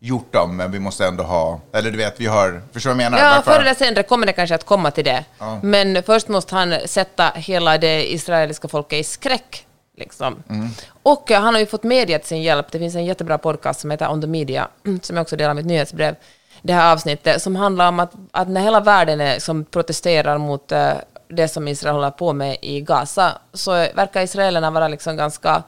[0.00, 3.04] gjort dem, men vi måste ändå ha, eller du vet, vi har, förstår du vad
[3.04, 3.34] jag menar?
[3.34, 5.24] Ja, förr eller senare kommer det kanske att komma till det.
[5.62, 9.64] Men först måste han sätta hela det israeliska folket i skräck.
[9.96, 10.42] Liksom.
[10.48, 10.68] Mm.
[11.02, 12.66] Och eh, han har ju fått media till sin hjälp.
[12.72, 14.68] Det finns en jättebra podcast som heter On the Media,
[15.02, 16.14] som jag också delar med ett nyhetsbrev.
[16.62, 20.72] Det här avsnittet som handlar om att, att när hela världen är, som protesterar mot
[20.72, 20.92] eh,
[21.28, 25.62] det som Israel håller på med i Gaza, så verkar israelerna vara liksom ganska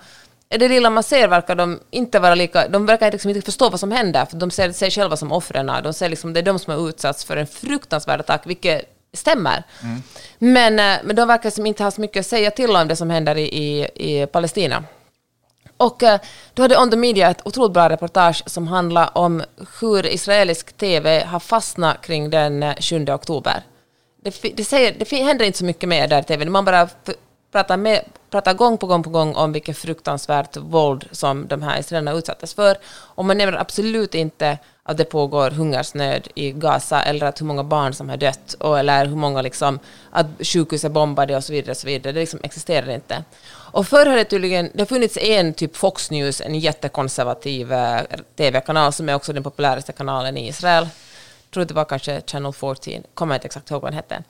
[0.58, 3.80] det lilla man ser verkar de inte vara lika, de verkar liksom inte förstå vad
[3.80, 5.70] som händer, för de ser sig själva som offren.
[5.84, 9.64] De ser liksom, det är de som har utsatts för en fruktansvärd attack, vilket stämmer.
[10.38, 12.96] Men, eh, men de verkar som inte ha så mycket att säga till om det
[12.96, 14.84] som händer i, i, i Palestina.
[15.76, 16.20] Och eh,
[16.54, 19.42] då hade On the Media ett otroligt bra reportage som handlar om
[19.80, 23.62] hur israelisk TV har fastnat kring den eh, 7 oktober.
[24.22, 26.44] Det, det, säger, det händer inte så mycket mer där i TV.
[26.44, 26.88] Man bara
[27.52, 31.80] pratar, med, pratar gång på gång på gång om vilket fruktansvärt våld som de här
[31.80, 32.76] israelerna utsattes för.
[32.86, 37.64] Och man nämner absolut inte att det pågår hungersnöd i Gaza eller att hur många
[37.64, 39.78] barn som har dött och, eller hur många liksom,
[40.10, 41.70] att sjukhus är bombade och så vidare.
[41.70, 42.12] Och så vidare.
[42.12, 43.24] Det liksom existerar inte.
[43.52, 48.00] Och förr har det tydligen, det har funnits en typ Fox News, en jättekonservativ eh,
[48.36, 50.88] TV-kanal som är också den populäraste kanalen i Israel.
[51.44, 54.22] Jag tror det var kanske Channel 14, kommer inte exakt ihåg vad den hette.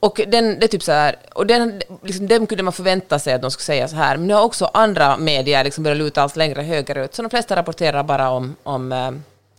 [0.00, 3.34] Och den, det är typ så här, och den, liksom, dem kunde man förvänta sig
[3.34, 6.22] att de skulle säga så här, men nu har också andra medier liksom börjat luta
[6.22, 9.10] allt längre högerut, så de flesta rapporterar bara om, om, eh,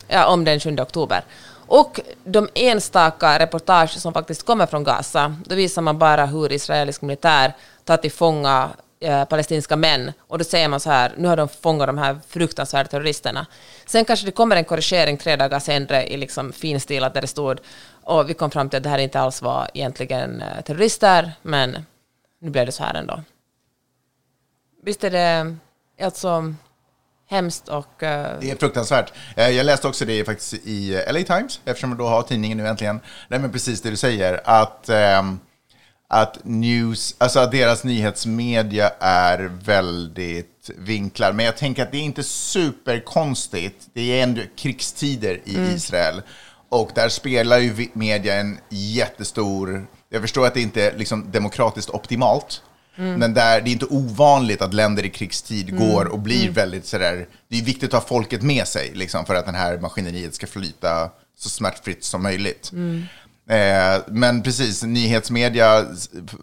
[0.08, 1.24] ja, om den 7 oktober.
[1.66, 7.02] Och de enstaka reportage som faktiskt kommer från Gaza, då visar man bara hur israelisk
[7.02, 7.52] militär
[7.84, 10.12] tar till fånga eh, palestinska män.
[10.28, 13.46] Och då säger man så här, nu har de fångat de här fruktansvärda terroristerna.
[13.86, 17.60] Sen kanske det kommer en korrigering tre dagar senare i liksom finstilat där det stod
[18.02, 21.86] och vi kom fram till att det här inte alls var egentligen eh, terrorister, men
[22.40, 23.22] nu blev det så här ändå.
[24.84, 25.56] Visst är det
[26.02, 26.54] alltså
[27.30, 28.02] hemskt och...
[28.02, 29.12] eh, Det är fruktansvärt.
[29.36, 32.58] Eh, Jag läste också det faktiskt i eh, LA Times, eftersom jag då har tidningen
[32.58, 33.00] nu äntligen.
[33.28, 35.40] Nej, men precis det du säger, att, ehm,
[36.08, 41.34] att, news, alltså att deras nyhetsmedia är väldigt vinklad.
[41.34, 43.86] Men jag tänker att det är inte superkonstigt.
[43.94, 46.22] Det är ändå krigstider i Israel.
[46.72, 49.86] Och där spelar ju media en jättestor...
[50.08, 52.62] Jag förstår att det inte är liksom demokratiskt optimalt.
[52.94, 57.28] Men där, det är inte ovanligt att länder i krigstid går och blir väldigt sådär...
[57.48, 60.46] Det är viktigt att ha folket med sig liksom, för att det här maskineriet ska
[60.46, 62.70] flyta så smärtfritt som möjligt.
[63.50, 65.86] Eh, men precis, nyhetsmedia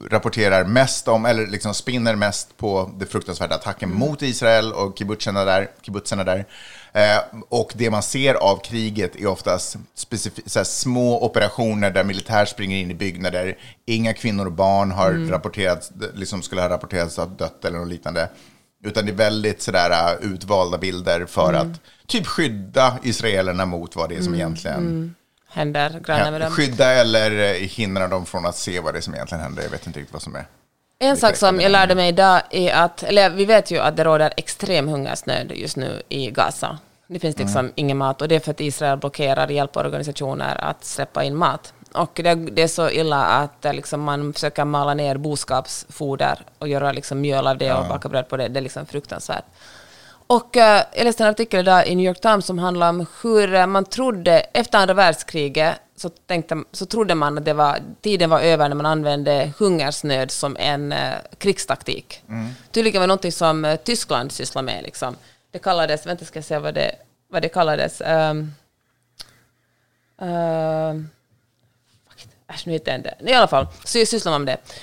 [0.09, 5.45] rapporterar mest om, eller liksom spinner mest på det fruktansvärda attacken mot Israel och kibbutzerna
[5.45, 5.67] där.
[5.81, 6.45] Kibbutzerna där.
[6.93, 12.77] Eh, och det man ser av kriget är oftast specif- små operationer där militär springer
[12.77, 13.57] in i byggnader.
[13.85, 18.29] Inga kvinnor och barn har rapporterats, liksom skulle ha rapporterats ha dött eller något liknande.
[18.83, 24.09] Utan det är väldigt sådär uh, utvalda bilder för att typ skydda israelerna mot vad
[24.09, 25.15] det är som egentligen
[25.49, 26.51] Händer grannar med dem.
[26.51, 29.63] Skydda eller eh, hindra dem från att se vad det är som egentligen händer.
[29.63, 30.45] Jag vet inte riktigt vad som är.
[30.99, 34.03] En sak som jag lärde mig idag är att, eller vi vet ju att det
[34.03, 36.77] råder extrem hungersnöd just nu i Gaza.
[37.07, 41.23] Det finns liksom ingen mat och det är för att Israel blockerar hjälporganisationer att släppa
[41.23, 41.73] in mat.
[41.91, 46.67] Och det, det är så illa att eh, liksom, man försöker mala ner boskapsfoder och
[46.67, 48.47] göra liksom, mjöl av det och baka bröd på det.
[48.47, 49.45] Det är liksom fruktansvärt.
[50.33, 53.53] Och eh, jag läste en artikel idag i New York Times som handlar om hur
[53.53, 58.29] eh, man trodde, efter andra världskriget, så, tänkte, så trodde man att det var, tiden
[58.29, 62.21] var över när man använde hungersnöd som en eh, krigstaktik.
[62.71, 64.83] Tydligen var det något som eh, Tyskland sysslade med.
[64.83, 65.15] Liksom.
[65.51, 66.95] Det kallades, vänta ska jag se vad det,
[67.27, 68.01] vad det kallades.
[68.01, 68.53] Um,
[72.47, 73.15] Äsch, nu hittar jag inte.
[73.19, 74.73] I alla fall, så sysslar man med det.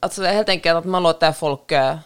[0.00, 1.96] Alltså helt enkelt att man låter folk eh,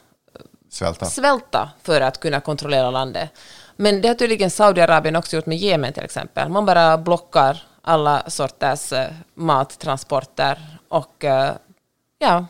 [0.75, 1.07] Svälta.
[1.07, 3.31] svälta för att kunna kontrollera landet.
[3.77, 6.49] Men det har tydligen Saudiarabien också gjort med Jemen till exempel.
[6.49, 11.55] Man bara blockar alla sorters eh, mattransporter och eh,
[12.19, 12.47] ja.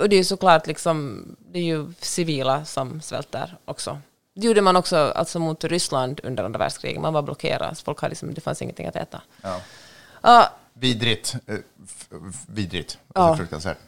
[0.00, 4.00] Och det är ju såklart liksom, det är ju civila som svälter också.
[4.34, 7.02] Det gjorde man också alltså mot Ryssland under andra världskriget.
[7.02, 9.22] Man var blockerad, så folk hade liksom, det fanns ingenting att äta.
[9.42, 9.60] Ja.
[10.22, 11.36] Ja, Vidrigt.
[11.46, 11.58] Eh,
[12.46, 12.98] vidrigt.
[13.14, 13.20] Ja.
[13.20, 13.78] Alltså fruktansvärt.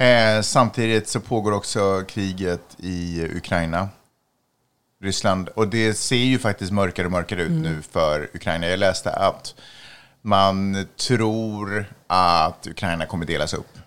[0.00, 3.88] Eh, samtidigt så pågår också kriget i Ukraina.
[5.02, 5.48] Ryssland.
[5.48, 8.66] Och det ser ju faktiskt mörkare och mörkare ut nu för Ukraina.
[8.66, 9.54] Jag läste att
[10.22, 13.78] man tror att Ukraina kommer delas upp.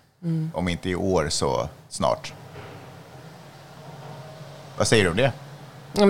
[0.54, 2.32] Om inte i år så snart.
[4.78, 5.32] Vad säger du om det?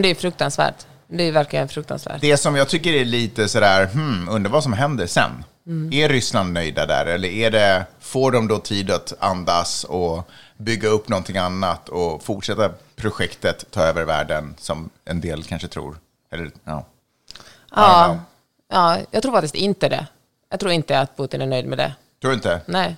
[0.03, 0.87] det är fruktansvärt.
[1.09, 2.21] Det är verkligen fruktansvärt.
[2.21, 5.45] Det som jag tycker är lite sådär, hmm, undrar vad som händer sen.
[5.91, 10.89] Är Ryssland nöjda där eller är det, får de då tid att andas och bygga
[10.89, 15.97] upp någonting annat och fortsätta projektet ta över världen som en del kanske tror?
[16.33, 16.85] Eller, ja.
[17.77, 18.19] Ja,
[18.69, 20.07] ja, jag tror faktiskt inte det.
[20.51, 21.95] Jag tror inte att Putin är nöjd med det.
[22.23, 22.61] Tror du inte?
[22.67, 22.97] Nej.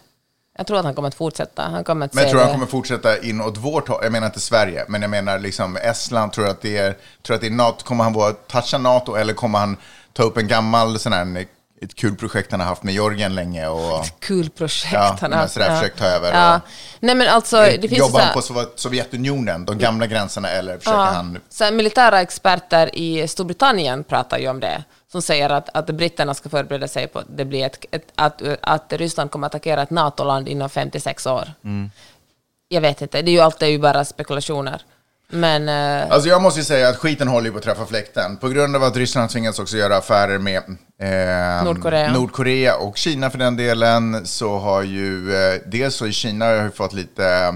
[0.59, 1.63] Jag tror att han kommer att fortsätta.
[1.63, 3.99] Han kommer att Men se tror han kommer fortsätta in åt vårt håll?
[4.03, 6.33] Jag menar inte Sverige, men jag menar liksom Estland.
[6.33, 7.85] Tror att det är, tror att det är NATO?
[7.85, 9.77] Kommer han vara toucha NATO eller kommer han
[10.13, 11.47] ta upp en gammal sån här,
[11.83, 13.67] ett kul projekt han har haft med Georgien länge?
[13.69, 14.93] Och, Kul projekt.
[14.93, 16.57] Ja, han har sådär försökt ta över Ja.
[16.57, 16.63] och-
[17.01, 20.79] Nej men alltså, det finns Jobbar så han på Sov- Sovjetunionen, de gamla gränserna, eller
[20.79, 21.39] försöker ja, han...
[21.49, 24.85] så militära experter i Storbritannien pratar ju om det.
[25.13, 28.43] Som säger att, att britterna ska förbereda sig på att det blir ett, ett, att,
[28.63, 31.53] att Ryssland kommer att attackera ett NATO-land inom 56 år.
[31.65, 31.91] Mm.
[32.69, 34.81] Jag vet inte, det är ju alltid bara spekulationer.
[35.29, 35.69] Men...
[35.69, 38.37] eh, Alltså jag måste ju säga att skiten håller på att träffa fläkten.
[38.37, 40.63] På grund av att Ryssland tvingats också göra affärer med
[41.01, 42.13] eh, Nordkorea.
[42.13, 46.63] Nordkorea och Kina för den delen, så har ju eh, dels så i Kina har
[46.65, 47.55] ju fått lite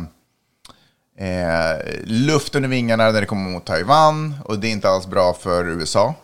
[1.19, 4.35] eh, luft under vingarna när det kommer mot Taiwan.
[4.45, 6.15] Och det är inte alls bra för USA.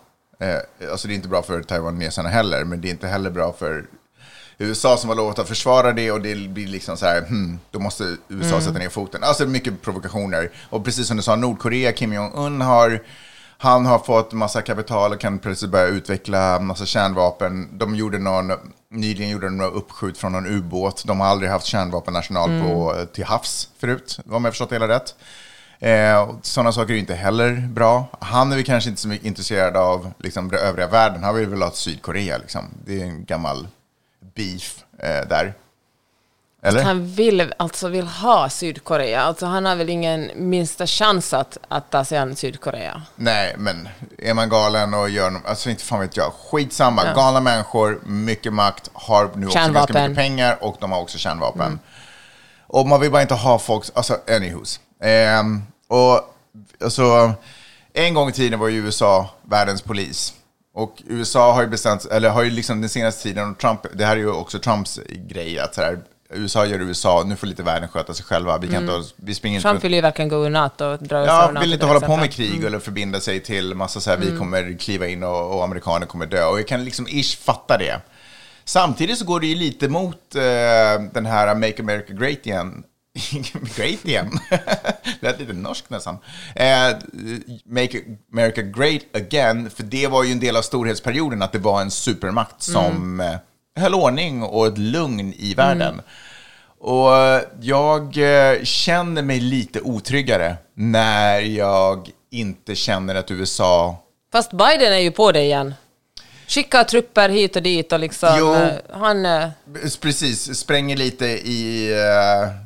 [0.40, 3.52] Eh, alltså det är inte bra för taiwaneserna heller, men det är inte heller bra
[3.58, 3.84] för
[4.58, 7.78] USA som har lovat att försvara det och det blir liksom så här, hmm, då
[7.78, 9.24] måste USA sätta ner foten.
[9.24, 10.50] Alltså mycket provokationer.
[10.70, 13.02] Och precis som du sa, Nordkorea, Kim Jong-Un har,
[13.58, 17.78] han har fått massa kapital och kan plötsligt börja utveckla massa kärnvapen.
[17.78, 18.52] De gjorde någon,
[18.90, 21.04] nyligen gjorde de några uppskjut från någon ubåt.
[21.06, 25.14] De har aldrig haft kärnvapenarsenal på, till havs förut, om jag förstått det hela rätt.
[25.78, 28.06] Eh, Sådana saker är inte heller bra.
[28.20, 31.24] Han är väl kanske inte så mycket intresserad av liksom, den övriga världen.
[31.24, 32.38] Han vill väl ha Sydkorea.
[32.38, 32.64] Liksom.
[32.86, 33.68] Det är en gammal
[34.36, 35.54] beef eh, där.
[36.62, 36.82] Eller?
[36.82, 39.22] Han vill, alltså vill ha Sydkorea.
[39.22, 43.02] Alltså han har väl ingen minsta chans att, att ta sig an Sydkorea.
[43.16, 47.02] Nej, men är man galen och gör något, alltså inte fan vet jag, skitsamma.
[47.06, 47.14] Ja.
[47.14, 51.78] Galna människor, mycket makt, har nu också ganska mycket pengar och de har också kärnvapen.
[52.66, 54.80] Och man vill bara inte ha folk, alltså anywho's.
[55.00, 56.34] Ehm, och
[56.84, 57.32] alltså,
[57.92, 60.34] en gång i tiden var ju USA världens polis.
[60.76, 64.04] Och USA har ju bestämt, eller har ju liksom den senaste tiden, och Trump, det
[64.04, 65.98] här är ju också Trumps grej, att så här,
[66.30, 68.58] USA gör USA, nu får lite världen sköta sig själva.
[68.58, 70.98] Vi, kan inte, ha- vi springer inte Trump vill ju verkligen gå ur NATO och
[71.02, 72.20] dra ur Ja, vill inte hålla på exempel.
[72.20, 75.64] med krig eller förbinda sig till massa så här, vi kommer kliva in och, och
[75.64, 76.44] amerikaner kommer dö.
[76.44, 78.00] Och jag kan liksom ish fatta det.
[78.64, 80.42] Samtidigt så går det ju lite mot eh,
[81.12, 82.82] den här Make America Great igen
[83.76, 84.30] great igen.
[85.20, 86.18] det är lite norskt nästan.
[86.54, 86.96] Eh,
[87.64, 88.00] Make
[88.32, 91.90] America Great Again, för det var ju en del av storhetsperioden att det var en
[91.90, 93.36] supermakt som eh,
[93.82, 96.00] höll ordning och ett lugn i världen.
[96.78, 97.10] Och
[97.60, 104.02] jag eh, känner mig lite otryggare när jag inte känner att USA
[104.32, 105.74] Fast Biden är ju på det igen.
[106.48, 108.36] Skickar trupper hit och dit och liksom...
[108.38, 108.54] Jo.
[108.54, 109.26] eh, Han...
[110.00, 111.92] Precis, spränger lite i...
[111.94, 112.65] Uh,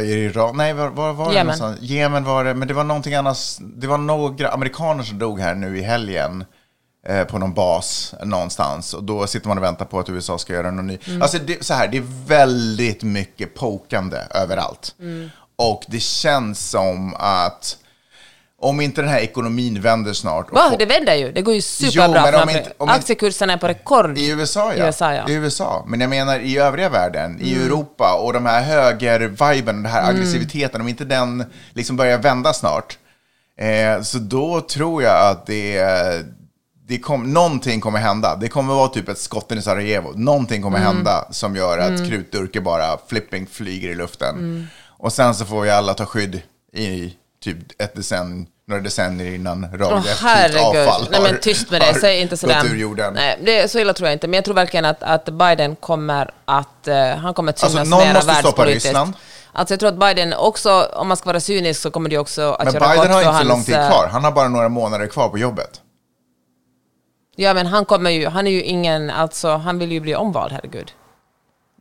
[0.00, 0.56] i Iran.
[0.56, 1.46] Nej, var, var var det Jemen.
[1.46, 1.80] någonstans?
[1.80, 3.58] Jemen var det, men det var någonting annat.
[3.60, 6.44] Det var några amerikaner som dog här nu i helgen
[7.08, 8.94] eh, på någon bas någonstans.
[8.94, 10.98] Och då sitter man och väntar på att USA ska göra någon ny.
[11.20, 14.94] Alltså, det, så här, det är väldigt mycket pokandé överallt.
[15.56, 17.76] Och det känns som att
[18.62, 20.52] om inte den här ekonomin vänder snart.
[20.52, 20.66] Va?
[20.68, 21.32] folk- Det vänder ju.
[21.32, 22.22] Det går ju Jo, superbra.
[22.22, 24.18] men om inte- om Aktiekurserna är på rekord.
[24.18, 24.84] I USA, ja.
[24.84, 25.20] I USA, ja.
[25.22, 25.30] Mm.
[25.32, 25.84] I USA.
[25.88, 30.80] Men jag menar i övriga världen, i Europa och de här höger-viben, den här aggressiviteten,
[30.80, 32.98] om inte den liksom börjar vända snart,
[33.58, 35.82] eh, så då tror jag att det,
[36.88, 38.36] det kom, någonting kommer hända.
[38.36, 40.12] Det kommer vara typ ett skotten i Sarajevo.
[40.14, 40.96] Någonting kommer Mm.
[40.96, 44.34] hända som gör att krutdurkar bara flipping flyger i luften.
[44.36, 44.66] Mm.
[44.98, 46.40] Och sen så får vi alla ta skydd
[46.74, 50.60] i typ ett decennium, några decennier innan radioaktivt herregud.
[50.60, 52.64] avfall Nej men tyst med det, säg inte sådär.
[52.64, 53.14] ur jorden.
[53.14, 54.28] Nej, det, så illa tror jag inte.
[54.28, 57.96] Men jag tror verkligen att, att Biden kommer att, eh, han kommer att synas Alltså,
[57.96, 58.66] någon mera måste stoppa.
[58.66, 59.12] Ryssland.
[59.52, 62.42] Alltså jag tror att Biden också, om man ska vara cynisk, så kommer det också
[62.52, 64.08] att Men göra Biden gott har inte så lång tid eh, kvar.
[64.12, 65.80] Han har bara några månader kvar på jobbet.
[67.36, 70.52] Ja, men han kommer ju, han är ju ingen, alltså han vill ju bli omvald,
[70.52, 70.92] herregud.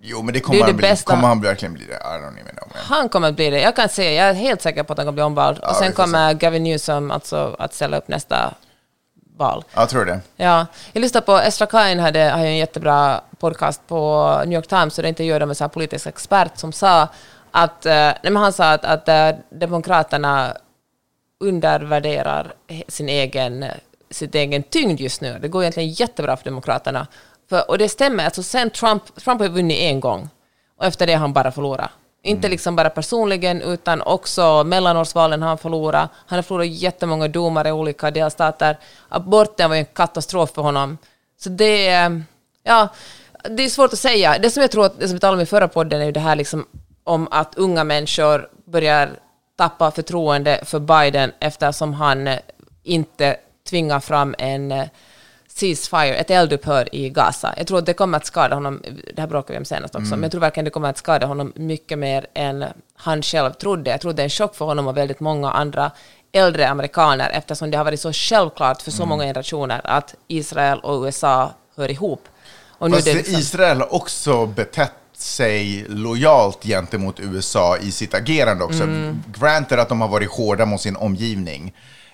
[0.03, 0.87] Jo, men det Det kommer, är han, det bli.
[0.89, 1.11] bästa.
[1.11, 1.93] kommer han verkligen bli det?
[1.93, 2.33] I know.
[2.57, 2.67] man.
[2.73, 3.61] Han kommer att bli det.
[3.61, 5.57] Jag kan säga, jag är helt säker på att han kommer bli omvald.
[5.59, 8.53] och vi sen kommer Gavin Newsom alltså att ställa upp nästa
[9.37, 9.63] val.
[9.73, 10.19] Jag tror det.
[10.35, 14.67] Ja, jag lyssnade på Estra Kain hade, har ju en jättebra podcast på New York
[14.67, 17.07] Times, och det intervjuade med en politisk expert som sa
[17.51, 20.53] att, eh, nej men han sa att, att eh, Demokraterna
[21.39, 22.53] undervärderar
[22.87, 23.65] sin egen,
[24.11, 25.39] sitt egen tyngd just nu.
[25.41, 27.07] Det går egentligen jättebra för Demokraterna.
[27.51, 30.29] För, och det stämmer, alltså sen Trump, Trump har vunnit en gång,
[30.77, 31.89] och efter det har han bara förlorat.
[32.23, 36.09] Inte liksom bara personligen, utan också mellanårsvalen har han förlorat.
[36.27, 38.77] Han har förlorat jättemånga domar i olika delstater.
[39.09, 40.97] Aborten var ju en katastrof för honom.
[41.39, 42.23] Så det är,
[42.63, 42.87] ja,
[43.49, 44.37] det är svårt att säga.
[44.39, 46.11] Det som jag tror, att, det som vi talade om i förra podden, är ju
[46.11, 46.65] det här liksom
[47.03, 49.09] om att unga människor börjar
[49.57, 52.29] tappa förtroende för Biden eftersom han
[52.83, 53.37] inte
[53.69, 54.85] tvingar fram en eh,
[55.55, 57.53] ceasefire, ett eldupphör i Gaza.
[57.57, 58.81] Jag tror att det kommer att skada honom,
[59.15, 61.25] det här bråkade vi om senast också, men jag tror verkligen det kommer att skada
[61.25, 63.91] honom mycket mer än han själv trodde.
[63.91, 65.91] Jag tror det är en chock för honom och väldigt många andra
[66.31, 71.03] äldre amerikaner eftersom det har varit så självklart för så många generationer att Israel och
[71.03, 72.27] USA hör ihop.
[72.67, 78.63] Och nu Fast liksom, Israel har också betett sig lojalt gentemot USA i sitt agerande
[78.63, 78.83] också.
[78.83, 79.23] Mm.
[79.39, 81.73] Granted att de har varit hårda mot sin omgivning.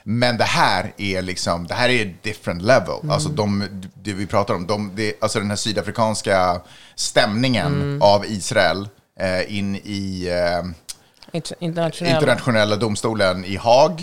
[0.09, 2.95] Men det här är liksom, det här är different level.
[3.03, 3.09] Mm.
[3.11, 3.63] Alltså de,
[4.03, 6.61] det vi pratar om, de, det, alltså den här sydafrikanska
[6.95, 8.01] stämningen Mm.
[8.01, 8.89] av Israel
[9.19, 12.15] eh, in i eh, int- internationella.
[12.15, 14.01] internationella domstolen i Haag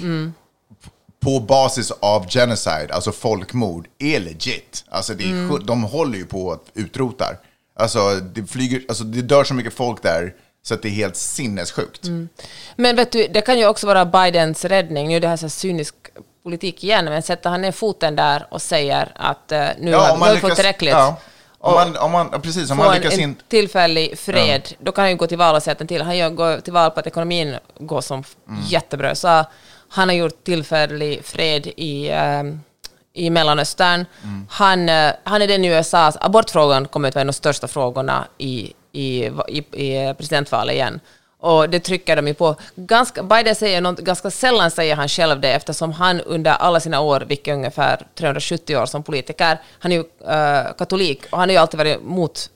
[1.21, 4.85] på basis av genocide, alltså folkmord, är legit.
[4.88, 5.67] Alltså det är, Mm.
[5.67, 7.25] de håller ju på att utrota.
[7.79, 10.35] Alltså det, flyger, alltså det dör så mycket folk där
[10.66, 12.05] så att det är helt sinnessjukt.
[12.05, 12.29] Mm.
[12.77, 15.09] Men vet du, det kan ju också vara Bidens räddning.
[15.09, 15.94] Nu är det här så här cynisk
[16.42, 20.40] politik igen, men sätter han ner foten där och säger att eh, nu har vi
[20.40, 20.90] fått tillräckligt.
[20.92, 21.16] ja,
[21.59, 23.37] om man, om man, ja, precis, om man lyckas en in...
[23.48, 26.03] tillfällig fred, då kan han ju gå till val och säga att den till.
[26.03, 28.61] Han gör- går till val på att ekonomin går som Mm.
[28.68, 29.14] jättebra.
[29.14, 29.44] Så
[29.88, 32.42] han har gjort tillfällig fred i, eh,
[33.12, 34.07] i Mellanöstern.
[34.22, 34.46] Mm.
[34.50, 37.68] Han, eh, han är den i USA, abortfrågan kommer att vara en av de största
[37.68, 41.00] frågorna i, i, i, i presidentvalet igen.
[41.38, 42.57] Och det trycker de ju på.
[42.76, 47.00] Ganska, Biden säger något, ganska sällan säger han själv det eftersom han under alla sina
[47.00, 51.48] år, vilket är ungefär 370 år som politiker, han är ju eh, katolik och han
[51.48, 52.50] har ju alltid varit mot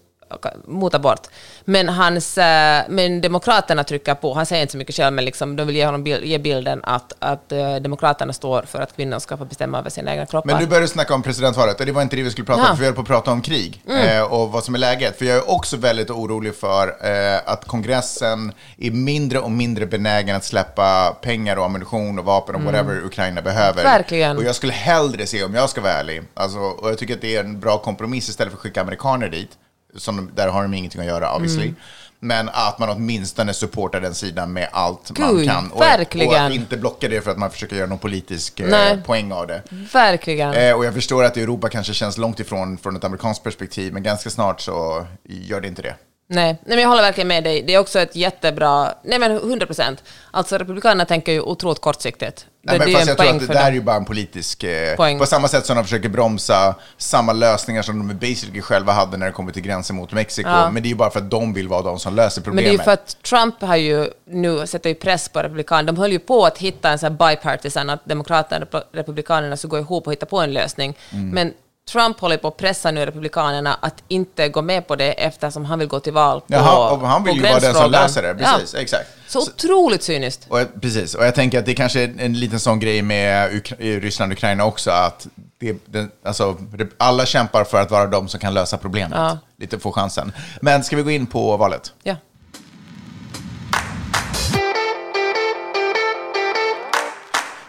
[0.64, 1.26] mot abort.
[1.64, 5.56] Men, hans, eh, men Demokraterna trycker på, han säger inte så mycket själv, men liksom,
[5.56, 9.36] de vill ge, honom ge bilden att, att eh, Demokraterna står för att kvinnor ska
[9.36, 10.46] få bestämma över sina egna kroppar.
[10.50, 12.64] Men du började snacka om presidentvalet och det var inte det vi skulle prata Ja.
[12.64, 12.70] Mm.
[12.70, 15.18] om, för vi höll på att prata om krig eh, och vad som är läget.
[15.18, 16.96] För jag är också väldigt orolig för
[17.44, 22.62] att kongressen är mindre och mindre benägen att släppa pengar och ammunition och vapen och
[22.62, 23.80] whatever Ukraina behöver.
[23.80, 23.92] Mm.
[23.92, 24.36] Verkligen.
[24.36, 27.20] Och jag skulle hellre se, om jag ska vara ärlig, alltså, och jag tycker att
[27.20, 29.50] det är en bra kompromiss istället för att skicka amerikaner dit,
[29.96, 31.62] som, där har de ingenting att göra obviously.
[31.62, 31.76] Mm.
[32.20, 35.70] Men att man åtminstone supportar den sidan med allt man Gud, kan.
[35.70, 36.28] Och, verkligen.
[36.28, 39.02] och att inte blocka det för att man försöker göra någon politisk eh, Nej.
[39.06, 39.62] poäng av det.
[39.92, 40.54] Verkligen.
[40.54, 44.02] Eh, och jag förstår att Europa kanske känns långt ifrån från ett amerikanskt perspektiv, men
[44.02, 45.94] ganska snart så gör det inte det.
[46.30, 47.62] Nej, nej, men jag håller verkligen med dig.
[47.62, 48.94] Det är också ett jättebra...
[49.04, 50.02] Nej, men 100 procent.
[50.30, 52.46] Alltså, Republikanerna tänker ju otroligt kortsiktigt.
[52.62, 54.64] Nej, det, men fast jag tror att det där är ju bara en politisk...
[54.64, 55.18] Eh, Poäng.
[55.18, 59.26] på samma sätt som de försöker bromsa samma lösningar som de basically själva hade när
[59.26, 60.48] det kommer till gränsen mot Mexiko.
[60.48, 60.70] Ja.
[60.70, 62.64] Men det är ju bara för att de vill vara de som löser Men problemet.
[62.64, 65.92] det är ju för att Trump har ju nu sätter ju press på Republikanerna.
[65.92, 69.70] De höll ju på att hitta en sån här bipartisan, att Demokraterna och Republikanerna skulle
[69.70, 70.96] gå ihop och hitta på en lösning.
[71.12, 71.30] Mm.
[71.30, 71.52] Men
[71.92, 75.78] Trump håller på att pressa nu Republikanerna att inte gå med på det eftersom han
[75.78, 78.34] vill gå till val på, Jaha, och han vill ju vara den som löser det.
[78.34, 78.80] Precis, Ja.
[78.80, 79.08] exakt.
[79.28, 80.46] Så otroligt cyniskt.
[80.48, 84.00] Och, precis, och jag tänker att det kanske är en liten sån grej med Ukra-
[84.00, 85.26] Ryssland och Ukraina också, att
[85.60, 89.18] det, det, alltså, det- alla kämpar för att vara de som kan lösa problemet.
[89.18, 89.38] Ja.
[89.58, 90.32] Lite få chansen.
[90.60, 91.92] Men ska vi gå in på valet?
[92.02, 92.16] Ja.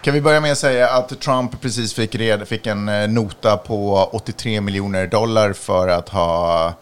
[0.09, 3.57] Kan vi börja med att säga att Trump precis fick, red, fick en eh, nota
[3.57, 6.73] på 83 miljoner dollar för att ha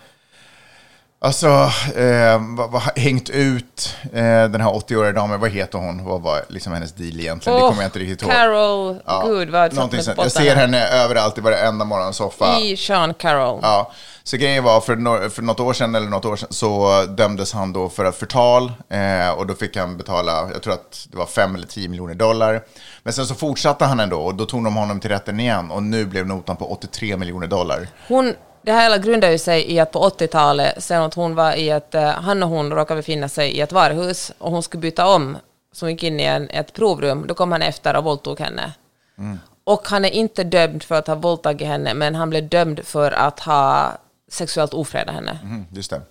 [1.27, 1.47] Alltså,
[1.95, 6.05] eh, vad, vad, hängt ut eh, den här 80-åriga damen, vad heter hon?
[6.05, 7.57] Vad var liksom hennes deal egentligen?
[7.57, 8.31] det Åh, kommer jag inte riktigt ihåg.
[8.31, 10.17] Carol, Ja, gud vad någonting sånt.
[10.17, 12.59] Jag ser henne överallt i varenda morgonsoffa.
[12.59, 13.59] I Sean Carroll.
[13.61, 13.91] Ja,
[14.23, 17.53] så grejen var för, no för något år sedan eller något år sedan så dömdes
[17.53, 21.17] han då för att förtal eh, och då fick han betala, jag tror att det
[21.17, 22.63] var 5 eller 10 miljoner dollar.
[23.03, 25.83] Men sen så fortsatte han ändå och då tog de honom till rätten igen och
[25.83, 27.87] nu blev notan på 83 miljoner dollar.
[28.07, 31.53] Hon, det här hela grundar ju sig i att på 80-talet, sen att hon var
[31.53, 34.81] i ett, eh, han och hon råkade befinna sig i ett varuhus och hon skulle
[34.81, 35.37] byta om,
[35.71, 38.73] så hon gick in i en, ett provrum, då kom han efter och våldtog henne.
[39.63, 43.11] Och han är inte dömd för att ha våldtagit henne, men han blev dömd för
[43.11, 43.91] att ha
[44.31, 45.39] sexuellt ofredat henne.
[45.43, 46.01] Mm, just det.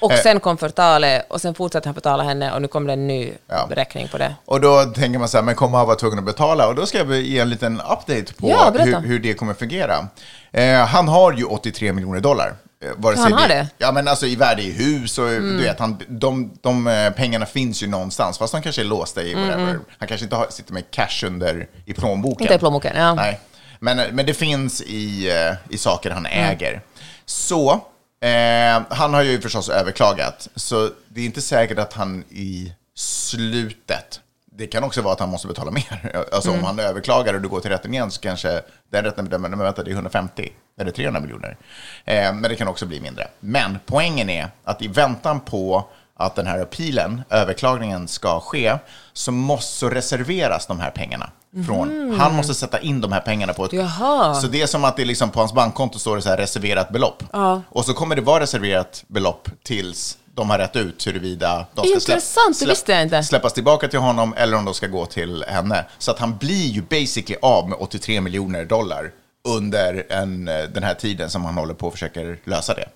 [0.00, 0.18] Och Eh.
[0.18, 3.32] sen kom förtalet, och sen fortsatte han förtala henne, och nu kommer det en ny
[3.48, 3.66] Ja.
[3.68, 4.34] beräkning på det.
[4.44, 6.68] Och då tänker man så här, men kommer han vara tvungen att betala?
[6.68, 10.06] Och då ska jag ge en liten update på Ja, hur, hur det kommer fungera.
[10.52, 12.54] Eh, han har ju 83 miljoner dollar.
[12.84, 13.54] Eh, vare Han har det?
[13.54, 13.66] Mm.
[13.78, 17.46] Ja, men alltså i värde i hus och du vet, han, de, de eh, pengarna
[17.46, 19.78] finns ju någonstans, fast de kanske är låsta i whatever.
[19.98, 22.36] Han kanske inte har, sitter med cash under i plånboken.
[22.36, 23.14] Mm, Inte i plånboken, ja.
[23.14, 23.40] Nej.
[23.80, 25.32] Men, men det finns i,
[25.70, 26.50] i saker han Mm.
[26.50, 26.80] äger.
[27.26, 27.80] Så,
[28.20, 30.48] eh, han har ju förstås överklagat.
[30.54, 34.20] Så det är inte säkert att han i slutet,
[34.52, 36.24] det kan också vara att han måste betala mer.
[36.32, 36.60] Alltså Mm.
[36.60, 39.58] om han överklagar och du går till rätten igen så kanske den rätten bedömer, men
[39.58, 41.56] vänta det är 150 eller 300 miljoner.
[42.04, 43.28] Eh, men det kan också bli mindre.
[43.40, 48.78] Men poängen är att i väntan på att den här appealen, överklagningen, ska ske,
[49.12, 51.30] så måste så reserveras de här pengarna.
[51.66, 53.72] Från, Han måste sätta in de här pengarna på ett...
[53.72, 54.34] Jaha.
[54.34, 56.90] Så det är som att det liksom på hans bankkonto står det så här reserverat
[56.90, 57.22] belopp.
[57.68, 61.94] Och så kommer det vara reserverat belopp tills de har rätt ut huruvida de ska
[61.94, 63.22] Intressant, jag inte.
[63.22, 65.84] släppas tillbaka till honom eller om de ska gå till henne.
[65.98, 69.10] Så att han blir ju basically av med 83 miljoner dollar
[69.48, 72.88] under en, eh, den här tiden som han håller på och försöker lösa det.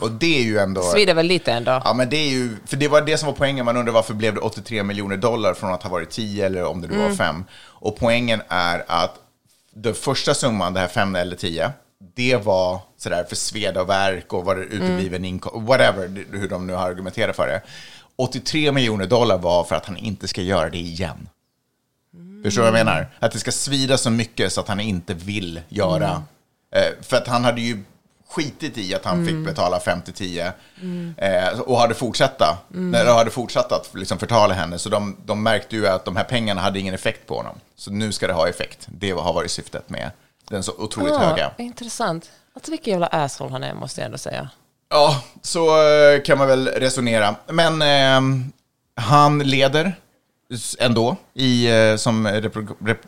[0.00, 0.82] Och det är ju ändå...
[0.82, 1.82] Svider väl lite ändå.
[1.84, 3.64] Ja, men det är ju, för det var det som var poängen.
[3.64, 6.80] Man undrar varför blev det 83 miljoner dollar från att ha varit 10 eller om
[6.80, 7.08] det nu Mm.
[7.08, 7.44] var 5.
[7.64, 9.14] Och poängen är att
[9.74, 11.72] den första summan, det här 5 eller 10,
[12.14, 15.24] det var sådär för sveda och värk och var det utebliven Mm.
[15.24, 17.62] inkomst, whatever, hur de nu har argumenterat för det.
[18.16, 21.28] 83 miljoner dollar var för att han inte ska göra det igen.
[22.44, 23.06] Förstår du vad jag menar?
[23.18, 26.22] Att det ska svida så mycket så att han inte vill göra.
[26.74, 27.82] Eh, för att han hade ju
[28.32, 30.52] skitit i att han fick betala 5-10
[31.16, 34.78] eh, och hade fortsatta, eller hade fortsatt att liksom förtala henne.
[34.78, 37.54] Så de, de märkte ju att de här pengarna hade ingen effekt på honom.
[37.76, 38.86] Så nu ska det ha effekt.
[38.88, 40.10] Det har varit syftet med
[40.48, 41.46] den så otroligt höga.
[41.46, 42.30] Ah, intressant.
[42.54, 44.50] Alltså vilken jävla asshole han är, måste jag ändå säga.
[44.90, 47.34] Ja, så eh, kan man väl resonera.
[47.46, 48.44] Men eh,
[48.96, 49.94] han leder
[50.78, 52.28] ändå i, eh, som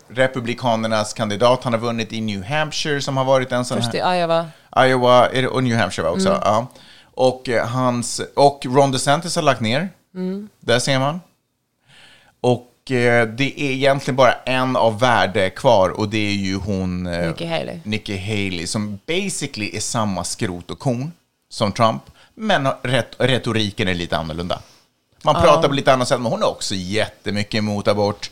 [0.09, 1.65] Republikanernas kandidat.
[1.65, 4.15] Han har vunnit i New Hampshire som har varit en sån Först i här...
[4.15, 4.47] Iowa.
[4.79, 6.41] Iowa är det, och New Hampshire också.
[6.45, 6.67] Ja.
[7.15, 9.89] Och, eh, hans, och Ron DeSantis har lagt ner.
[10.61, 11.21] Där ser man.
[12.41, 17.07] Och eh, det är egentligen bara en av värde kvar och det är ju hon...
[17.07, 17.79] eh, Nikki Haley.
[17.83, 21.13] Nikki Haley som basically är samma skrot och korn
[21.49, 22.03] som Trump,
[22.35, 24.61] men ret retoriken är lite annorlunda.
[25.23, 28.31] Man pratar på lite annat sätt, men hon är också jättemycket emot abort.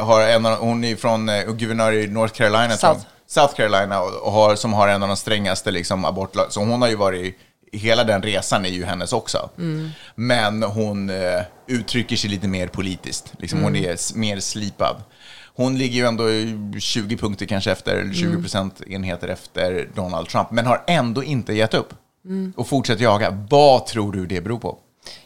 [0.00, 2.76] Har en av, hon är från guvernör i North Carolina.
[2.76, 3.00] South.
[3.26, 6.52] South Carolina, och har, som har en av de strängaste liksom, abortlag.
[6.52, 7.38] Så hon har ju varit,
[7.72, 9.50] hela den resan är ju hennes också.
[10.14, 13.32] Men hon eh, uttrycker sig lite mer politiskt.
[13.38, 14.96] Liksom, Hon är mer slipad.
[15.56, 20.50] Hon ligger ju ändå i 20 punkter kanske efter, eller 20 procentenheter efter Donald Trump,
[20.50, 21.94] men har ändå inte gett upp.
[22.56, 23.46] Och fortsätter jaga.
[23.50, 24.78] Vad tror du det beror på?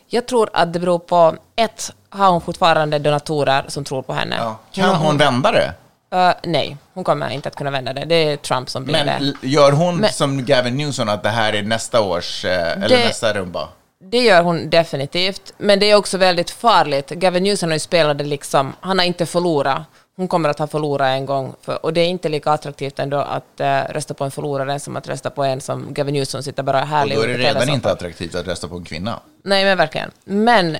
[0.06, 4.36] Jag tror att det beror på, ett, har hon fortfarande donatorer som tror på henne?
[4.38, 4.58] Ja.
[4.72, 5.74] Kan hon vända det?
[6.10, 8.04] Eh, nej, hon kommer inte att kunna vända det.
[8.04, 9.48] Det är Trump som blir Men det.
[9.48, 13.04] gör hon Men- som Gavin Newsom att det här är nästa års, eh, eller Det-
[13.04, 13.68] nästa rumba?
[14.00, 15.52] det gör hon definitivt.
[15.58, 17.10] Men det är också väldigt farligt.
[17.10, 19.82] Gavin Newsom har ju spelat det liksom, han har inte förlorat.
[20.16, 21.54] Hon kommer att ha förlorat en gång.
[21.62, 24.96] För, och det är inte lika attraktivt ändå att uh, rösta på en förlorare som
[24.96, 27.68] att rösta på en som Gavin Newsom sitter bara Och härlig då är det redan
[27.68, 29.20] inte attraktivt att rösta på en kvinna.
[29.42, 30.10] Nej, men verkligen.
[30.24, 30.76] Men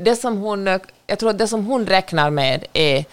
[0.00, 0.66] det som hon,
[1.06, 3.04] jag tror att det som hon räknar med är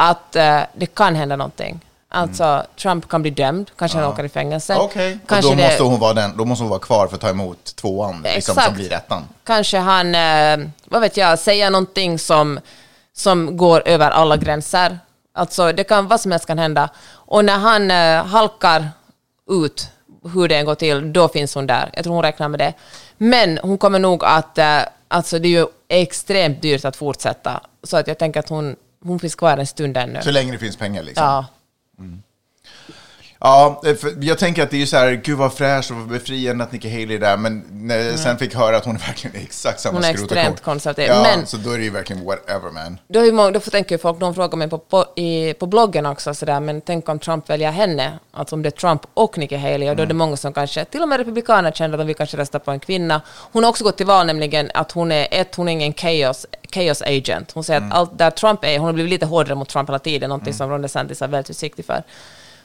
[0.00, 1.80] att eh, det kan hända någonting.
[2.12, 4.74] Alltså, Trump kan bli dömd, kanske han åker i fängelse.
[4.76, 7.20] Och Kanske då det- måste, hon vara den, då måste hon vara kvar för att
[7.20, 9.24] ta emot tvåan, liksom, som blir ettan.
[9.44, 12.60] Kanske han, eh, vad vet jag, säger någonting som,
[13.12, 14.98] som går över alla gränser.
[15.34, 16.88] Alltså, det kan, vad som helst kan hända.
[17.12, 18.88] Och när han eh, halkar
[19.50, 19.88] ut
[20.34, 21.90] hur det än går till, då finns hon där.
[21.94, 22.72] Jag tror hon räknar med det.
[23.18, 24.58] Men hon kommer nog att,
[25.08, 27.60] alltså det är ju extremt dyrt att fortsätta.
[27.82, 30.22] Så att jag tänker att hon, hon finns kvar en stund ännu.
[30.22, 31.24] Så länge det finns pengar liksom.
[31.24, 31.46] Ja.
[33.42, 36.64] Ja, för jag tänker att det är så här, gud vad fräscht och vad befriande
[36.64, 39.36] att Nikki Haley är där, men när jag sen fick höra att hon är verkligen
[39.36, 42.70] exakt samma Hon är extremt konservativ, Ja, men- så då är det ju verkligen whatever
[42.70, 42.98] man.
[43.08, 45.66] Då, är många, då får- tänker ju folk, de frågar mig på, på, i, på
[45.66, 49.02] bloggen också, så där, men tänk om Trump väljer henne, alltså om det är Trump
[49.14, 51.94] och Nikki Haley, och då är det många som kanske, till och med republikaner känner
[51.94, 53.20] att de vill kanske rösta på en kvinna.
[53.28, 56.46] Hon har också gått till val nämligen att hon är, ett, hon är ingen chaos,
[56.74, 57.50] chaos agent.
[57.54, 59.98] Hon säger att allt där Trump är, hon har blivit lite hårdare mot Trump hela
[59.98, 62.02] tiden, någonting som Ron DeSantis är väldigt försiktig för.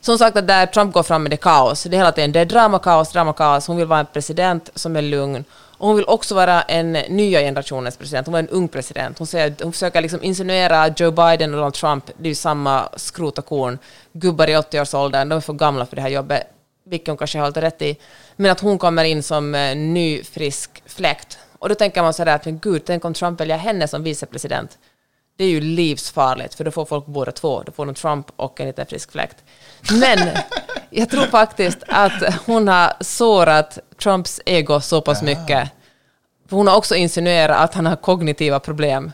[0.05, 2.39] Som sagt att där Trump går fram med det kaos, det är hela tiden det
[2.39, 3.67] är drama, kaos, drama, kaos.
[3.67, 5.43] Hon vill vara en president som är lugn.
[5.77, 8.27] Och hon vill också vara en nya generationens president.
[8.27, 9.17] Hon var en ung president.
[9.17, 12.89] Hon, säger, hon försöker liksom insinuera Joe Biden och Donald Trump, det är ju samma
[12.95, 13.79] skrot och korn.
[14.13, 16.43] Gubbar i 80-årsåldern, de är för gamla för det här jobbet,
[16.85, 17.97] vilket hon kanske har helt rätt i.
[18.35, 21.37] Men att hon kommer in som eh, ny, frisk fläkt.
[21.59, 24.03] Och då tänker man så där att men gud, tänk om Trump väljer henne som
[24.03, 24.77] vicepresident.
[25.37, 27.63] Det är ju livsfarligt, för då får folk båda två.
[27.65, 29.43] Då får de Trump och en liten frisk fläkt.
[29.91, 30.29] Men
[30.89, 35.69] jag tror faktiskt att hon har sårat Trumps ego så pass mycket.
[36.49, 39.11] För hon har också insinuerat att han har kognitiva problem.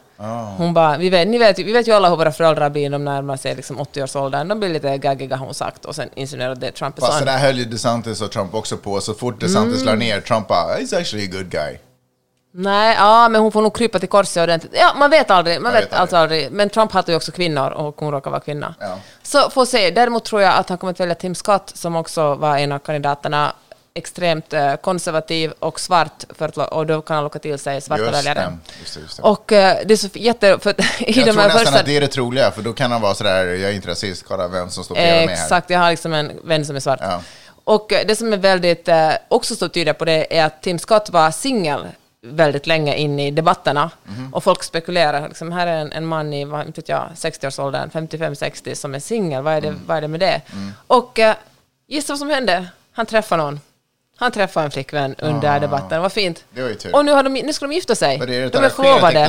[0.57, 3.05] Hon bara, vi vet, ni vet, vi vet ju alla hur våra föräldrar blir, de
[3.05, 4.47] närmar sig liksom 80-årsåldern.
[4.47, 7.25] De blir lite gaggiga har hon sagt och sen insinuerar det Trump är Fast det
[7.25, 9.01] där höll ju DeSantis och Trump också på.
[9.01, 9.85] Så fort DeSantis Mm.
[9.93, 11.77] la ner, Trump bara, he's actually a good guy.
[12.51, 14.73] Nej, ja, men hon får nog krypa till korset ordentligt.
[14.75, 15.61] Ja, man vet aldrig.
[15.61, 16.01] Man vet vet aldrig.
[16.01, 16.51] alltså aldrig.
[16.51, 18.75] Men Trump hatar ju också kvinnor och hon råkar vara kvinna.
[18.79, 18.97] Ja.
[19.23, 19.91] Så får se.
[19.91, 22.79] Däremot tror jag att han kommer att välja Tim Scott som också var en av
[22.79, 23.53] kandidaterna.
[23.93, 28.03] Extremt eh, konservativ och svart för att, och då kan han locka till sig svarta
[28.03, 28.57] Just väljare.
[28.79, 29.23] Just det, just det.
[29.23, 30.59] Och eh, det är så jätte...
[30.59, 31.79] För i jag de tror här nästan första...
[31.79, 34.25] att det är det troliga, för då kan han vara sådär, jag är inte rasist,
[34.27, 35.43] kolla vem som står bredvid mig här.
[35.43, 36.99] Exakt, jag har liksom en vän som är svart.
[37.01, 37.21] Ja.
[37.63, 40.79] Och eh, det som är väldigt, eh, också så tyder på det är att Tim
[40.79, 41.87] Scott var singel
[42.23, 43.91] väldigt länge in i debatterna.
[44.03, 44.33] Mhm.
[44.33, 48.73] Och folk spekulerar, liksom, här är en, en man i vad vet jag, 60-årsåldern, 55-60,
[48.75, 49.81] som är singel, vad, är det- Mm.
[49.87, 50.41] vad är det med det?
[50.87, 51.35] Och eh,
[51.87, 52.67] gissa vad som hände?
[52.93, 53.59] Han träffade någon.
[54.17, 56.43] Han träffade en flickvän under debatten, vad fint.
[56.51, 56.95] Det var ju tur.
[56.95, 58.19] Och nu, har de, nu ska de gifta sig.
[58.19, 59.19] Vad är det, de är förlovade.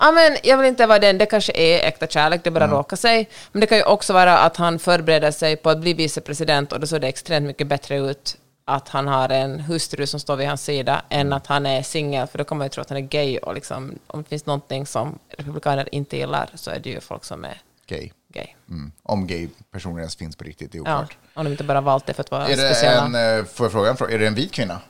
[0.00, 2.76] Ja, men jag vill inte vara den, det kanske är äkta kärlek, det bara Mm.
[2.76, 3.28] råkar sig.
[3.52, 6.80] Men det kan ju också vara att han förbereder sig på att bli vicepresident och
[6.80, 8.36] då ser det extremt mycket bättre ut
[8.68, 11.32] att han har en hustru som står vid hans sida än Mm.
[11.32, 13.98] att han är singel, för då man ju tro att han är gay och liksom,
[14.06, 17.60] om det finns någonting som republikaner inte gillar så är det ju folk som är
[17.86, 18.10] Gay.
[18.28, 18.46] gay.
[18.70, 18.92] Mm.
[19.02, 21.16] Om gay-personer ens finns på riktigt, det är Ja, oklart.
[21.34, 23.04] om de inte bara valt det för att vara Är det speciella.
[23.30, 24.80] en, eh, får jag fråga en fråga, är det en vit kvinna?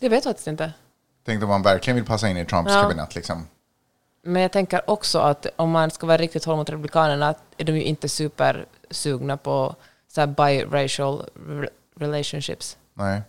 [0.00, 0.72] Jag vet faktiskt inte.
[1.26, 2.82] Tänkte om man verkligen vill passa in i Trumps Ja.
[2.82, 3.46] kabinett liksom.
[4.22, 7.72] Men jag tänker också att om man ska vara riktigt hård mot republikanerna är de
[7.72, 9.74] ju inte supersugna på
[10.08, 12.76] så här biracial re- relationships.
[12.96, 13.22] Nej.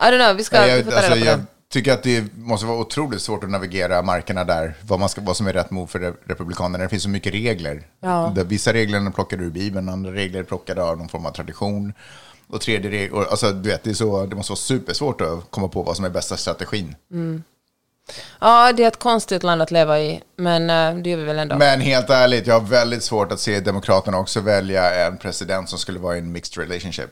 [0.00, 2.66] I don't know, vi ska Nej, vi jag, får alltså, jag tycker att det måste
[2.66, 5.86] vara otroligt svårt att navigera markerna där, vad, man ska, vad som är rätt move
[5.86, 6.84] för re- republikanerna.
[6.84, 7.82] Det finns så mycket regler.
[8.00, 8.32] Ja.
[8.36, 11.30] Där vissa regler är plockade ur Bibeln, andra regler är plockade av någon form av
[11.30, 11.92] tradition.
[12.48, 15.68] Och tredje regel, alltså, du vet, det, är så, det måste vara supersvårt att komma
[15.68, 16.96] på vad som är bästa strategin.
[18.40, 21.38] Ja, det är ett konstigt land att leva i, men eh, det gör vi väl
[21.38, 21.56] ändå.
[21.56, 25.78] Men helt ärligt, jag har väldigt svårt att se Demokraterna också välja en president som
[25.78, 27.10] skulle vara i en mixed relationship.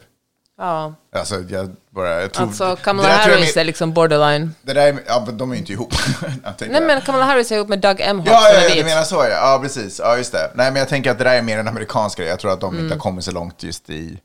[0.66, 0.94] Ja.
[1.18, 4.54] Alltså, jag bara, jag tror, Alltså, Kamala det Harris med- är liksom borderline.
[4.62, 5.92] Det där är, ja, men de är ju inte ihop.
[6.60, 9.02] Nej, men Kamala Harris är ihop med Doug Emhoff Ja, ja, är ja, du menar
[9.02, 9.28] så ja.
[9.28, 9.98] Ja, precis.
[10.04, 10.50] Ja, just det.
[10.54, 12.28] Nej, men jag tänker att det där är mer en amerikansk grej.
[12.28, 12.84] Jag tror att de Mm.
[12.84, 14.20] inte har kommit så långt just i...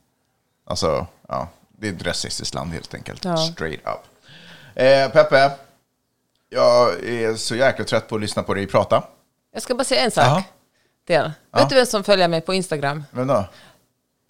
[0.66, 1.48] Alltså, ja.
[1.80, 3.24] Det är ett rasistiskt land helt enkelt.
[3.24, 3.36] Ja.
[3.36, 4.00] Straight up.
[4.74, 5.50] Eh, Peppe,
[6.50, 9.02] jag är så jäkla trött på att lyssna på dig prata.
[9.54, 10.42] Jag ska bara säga en sak Jaha.
[11.06, 11.30] till.
[11.60, 13.04] Vet du vem som följer mig på Instagram?
[13.10, 13.44] Vem då?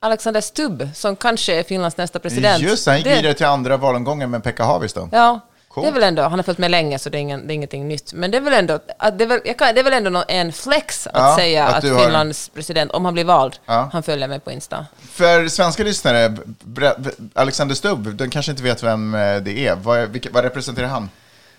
[0.00, 2.62] Alexander Stubb, som kanske är Finlands nästa president.
[2.62, 5.08] Just han gick Det- vidare till andra valomgången med Pekka Haavisto.
[5.12, 5.82] Ja, Cool.
[5.84, 7.54] det är väl ändå, han har följt med länge så det är, ingen, det är
[7.54, 8.12] ingenting nytt.
[8.12, 8.78] Men det är väl ändå,
[9.12, 11.82] det är väl, kan, det är väl ändå en flex att Ja, säga att att,
[11.82, 13.88] du har- Finlands president, om han blir vald, Ja.
[13.92, 14.86] han följer mig på Insta.
[14.98, 16.36] För svenska lyssnare,
[17.34, 19.74] Alexander Stubb, de kanske inte vet vem eh, det är.
[19.76, 21.10] Vad, vilka, vad representerar han?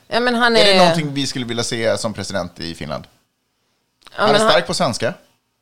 [0.07, 3.07] Ja, men han Är är, det någonting vi skulle vilja se som president i Finland?
[4.17, 5.13] ja, Han är stark på svenska.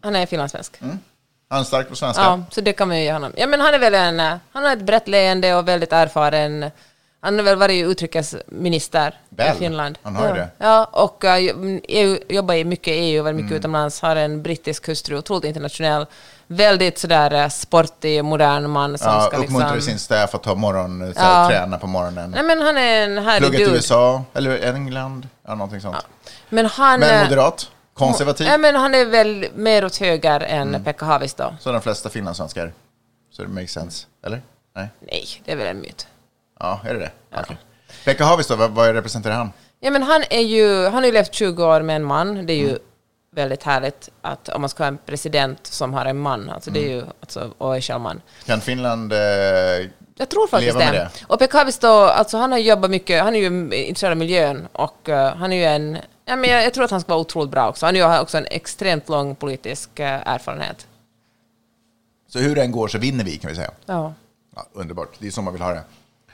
[0.03, 0.73] Han är finlandssvensk.
[1.49, 2.23] Han är stark på svenska.
[2.23, 3.31] Ja, så det kan man ju ge honom.
[3.37, 4.19] Ja, men han är väl en...
[4.19, 6.71] eh, Han har ett brett leende och väldigt erfaren.
[7.21, 9.97] Han har väl varit utrikesminister Väl, i Finland.
[10.03, 10.33] han har ja.
[10.33, 10.49] det.
[10.57, 11.31] Ja, och uh,
[11.83, 13.59] EU, jobbar i mycket i EU, varit mycket Mm.
[13.59, 16.05] utomlands, har en brittisk hustru, otroligt internationell.
[16.47, 19.89] Väldigt sådär uh, sportig, modern man som Ja, ska uppmuntrar liksom...
[19.91, 21.47] sin staff att ta morgon, Ja.
[21.49, 22.31] träna på morgonen.
[22.31, 23.77] Nej, men han är en härlig Plugga till dude.
[23.77, 25.97] USA, eller England, ja, någonting sånt.
[26.49, 26.99] Men han...
[26.99, 27.67] Men eh, moderat,
[27.97, 30.83] konservativ, Ja, men han är väl mer åt höger än Mm.
[30.83, 31.43] Pekka Haavisto.
[31.59, 32.73] så de flesta finlandssvenskar.
[33.31, 34.41] Så det makes sense, eller?
[34.75, 34.87] Nej?
[34.99, 36.07] Nej, det är väl en myt.
[36.59, 37.11] Ja, är det det?
[37.41, 37.57] Okej.
[38.05, 39.51] Pekka Haavisto, vad, vad representerar han?
[39.79, 42.45] Ja, men han, är ju, han har ju levt 20 år med en man.
[42.45, 42.77] Det är ju
[43.35, 46.79] väldigt härligt att om man ska ha en president som har en man, alltså det
[46.85, 48.21] är ju, alltså, och är själv man.
[48.45, 49.13] Kan Finland...
[49.13, 49.19] Eh,
[50.19, 51.09] Jag tror faktiskt med det.
[51.27, 53.47] Och Pekka Haavisto, alltså han har jobbat mycket, han är ju
[53.87, 56.91] intresserad av miljön och eh, han är ju en, ja, men jag, jag tror att
[56.91, 57.85] han ska vara otroligt bra också.
[57.85, 60.87] Han har också en extremt lång politisk eh, erfarenhet.
[62.27, 63.71] så hur det än går så vinner vi, kan vi säga.
[63.85, 64.13] Ja.
[64.55, 65.83] Ja, underbart, det är så man vill ha det.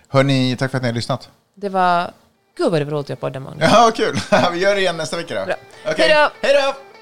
[0.08, 1.30] Hörni, tack för att ni har lyssnat.
[1.56, 2.12] Det var,
[2.58, 3.70] gud vad det var roligt att jag poddade Magnus.
[3.72, 4.20] Ja, kul!
[4.54, 5.46] vi gör det igen nästa vecka då.
[5.46, 5.56] Bra.
[5.84, 6.48] Hej då!
[6.48, 6.93] Hej då!